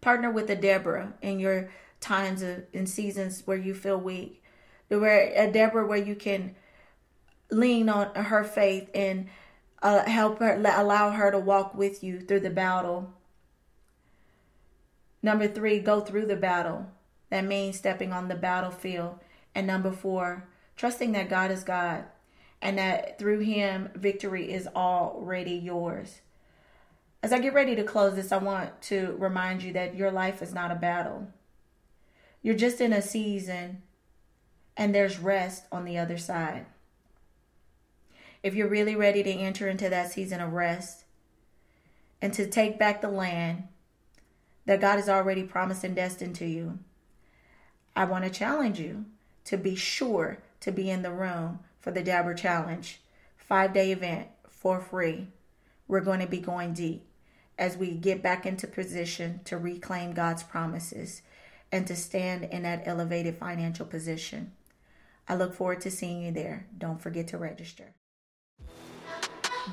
Partner 0.00 0.32
with 0.32 0.50
a 0.50 0.56
Deborah 0.56 1.14
in 1.22 1.38
your 1.38 1.70
times 2.00 2.42
of, 2.42 2.64
in 2.72 2.88
seasons 2.88 3.44
where 3.44 3.56
you 3.56 3.74
feel 3.74 3.98
weak. 3.98 4.42
Where 4.88 5.32
a 5.36 5.52
Deborah 5.52 5.86
where 5.86 5.98
you 5.98 6.16
can 6.16 6.56
lean 7.48 7.88
on 7.88 8.12
her 8.16 8.42
faith 8.42 8.90
and 8.92 9.28
uh, 9.82 10.04
help 10.04 10.40
her, 10.40 10.54
allow 10.54 11.10
her 11.10 11.30
to 11.30 11.38
walk 11.38 11.74
with 11.74 12.02
you 12.02 12.20
through 12.20 12.40
the 12.40 12.50
battle. 12.50 13.12
Number 15.22 15.48
three, 15.48 15.78
go 15.78 16.00
through 16.00 16.26
the 16.26 16.36
battle. 16.36 16.86
That 17.30 17.44
means 17.44 17.78
stepping 17.78 18.12
on 18.12 18.28
the 18.28 18.34
battlefield. 18.34 19.18
And 19.54 19.66
number 19.66 19.92
four, 19.92 20.48
trusting 20.76 21.12
that 21.12 21.30
God 21.30 21.50
is 21.50 21.64
God 21.64 22.04
and 22.60 22.78
that 22.78 23.18
through 23.18 23.40
Him, 23.40 23.90
victory 23.94 24.52
is 24.52 24.68
already 24.68 25.52
yours. 25.52 26.20
As 27.22 27.32
I 27.32 27.38
get 27.38 27.54
ready 27.54 27.74
to 27.76 27.84
close 27.84 28.14
this, 28.14 28.32
I 28.32 28.38
want 28.38 28.80
to 28.82 29.16
remind 29.18 29.62
you 29.62 29.72
that 29.72 29.96
your 29.96 30.10
life 30.10 30.40
is 30.40 30.54
not 30.54 30.70
a 30.70 30.76
battle. 30.76 31.28
You're 32.42 32.54
just 32.54 32.80
in 32.80 32.92
a 32.92 33.02
season, 33.02 33.82
and 34.76 34.94
there's 34.94 35.18
rest 35.18 35.64
on 35.72 35.84
the 35.84 35.98
other 35.98 36.16
side 36.16 36.66
if 38.42 38.54
you're 38.54 38.68
really 38.68 38.96
ready 38.96 39.22
to 39.22 39.30
enter 39.30 39.68
into 39.68 39.88
that 39.88 40.12
season 40.12 40.40
of 40.40 40.52
rest 40.52 41.04
and 42.22 42.32
to 42.34 42.46
take 42.46 42.78
back 42.78 43.00
the 43.00 43.08
land 43.08 43.64
that 44.66 44.80
God 44.80 44.96
has 44.96 45.08
already 45.08 45.42
promised 45.42 45.84
and 45.84 45.96
destined 45.96 46.36
to 46.36 46.46
you, 46.46 46.78
I 47.96 48.04
want 48.04 48.24
to 48.24 48.30
challenge 48.30 48.78
you 48.78 49.06
to 49.44 49.56
be 49.56 49.74
sure 49.74 50.38
to 50.60 50.70
be 50.70 50.90
in 50.90 51.02
the 51.02 51.12
room 51.12 51.60
for 51.80 51.90
the 51.90 52.02
Deborah 52.02 52.36
Challenge, 52.36 53.00
five 53.36 53.72
day 53.72 53.92
event 53.92 54.28
for 54.48 54.80
free. 54.80 55.28
We're 55.86 56.00
going 56.00 56.20
to 56.20 56.26
be 56.26 56.38
going 56.38 56.74
deep 56.74 57.06
as 57.58 57.76
we 57.76 57.90
get 57.92 58.22
back 58.22 58.46
into 58.46 58.66
position 58.66 59.40
to 59.44 59.56
reclaim 59.56 60.12
God's 60.12 60.42
promises 60.42 61.22
and 61.72 61.86
to 61.86 61.96
stand 61.96 62.44
in 62.44 62.62
that 62.62 62.82
elevated 62.86 63.36
financial 63.36 63.86
position. 63.86 64.52
I 65.28 65.34
look 65.34 65.54
forward 65.54 65.80
to 65.82 65.90
seeing 65.90 66.22
you 66.22 66.32
there. 66.32 66.66
Don't 66.76 67.00
forget 67.00 67.28
to 67.28 67.38
register. 67.38 67.94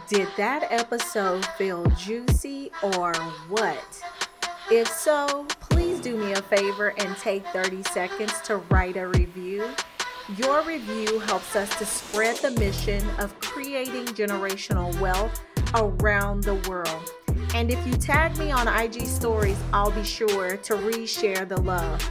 Did 0.08 0.28
that 0.38 0.72
episode 0.72 1.46
feel 1.58 1.86
juicy 1.92 2.72
or 2.84 3.14
what? 3.50 4.02
If 4.72 4.88
so, 4.88 5.46
please 5.60 6.00
do 6.00 6.16
me 6.16 6.34
a 6.34 6.42
favor 6.42 6.94
and 6.98 7.18
take 7.18 7.46
30 7.48 7.84
seconds 7.84 8.34
to 8.42 8.58
write 8.70 8.98
a 8.98 9.08
review. 9.08 9.68
Your 10.38 10.64
review 10.64 11.20
helps 11.20 11.56
us 11.56 11.76
to 11.78 11.86
spread 11.86 12.38
the 12.38 12.52
mission 12.52 13.08
of 13.20 13.40
creating 13.40 14.06
generational 14.08 14.98
wealth 15.00 15.42
around 15.76 16.44
the 16.44 16.56
world. 16.70 17.12
And 17.54 17.72
if 17.72 17.86
you 17.86 17.94
tag 17.94 18.38
me 18.38 18.52
on 18.52 18.68
IG 18.68 19.06
stories, 19.06 19.58
I'll 19.72 19.92
be 19.92 20.04
sure 20.04 20.58
to 20.58 20.74
reshare 20.74 21.48
the 21.48 21.62
love. 21.62 22.02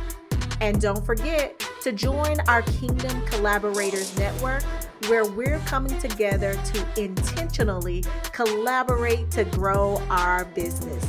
And 0.60 0.80
don't 0.80 1.04
forget 1.04 1.58
to 1.82 1.92
join 1.92 2.38
our 2.48 2.62
Kingdom 2.62 3.24
Collaborators 3.26 4.16
Network 4.18 4.62
where 5.08 5.24
we're 5.24 5.58
coming 5.60 5.98
together 5.98 6.54
to 6.54 7.02
intentionally 7.02 8.04
collaborate 8.32 9.30
to 9.32 9.44
grow 9.44 10.00
our 10.08 10.46
business. 10.46 11.04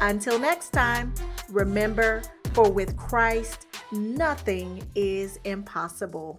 Until 0.00 0.38
next 0.38 0.70
time, 0.70 1.14
remember, 1.48 2.22
for 2.52 2.70
with 2.70 2.96
Christ, 2.96 3.66
nothing 3.92 4.82
is 4.94 5.38
impossible. 5.44 6.34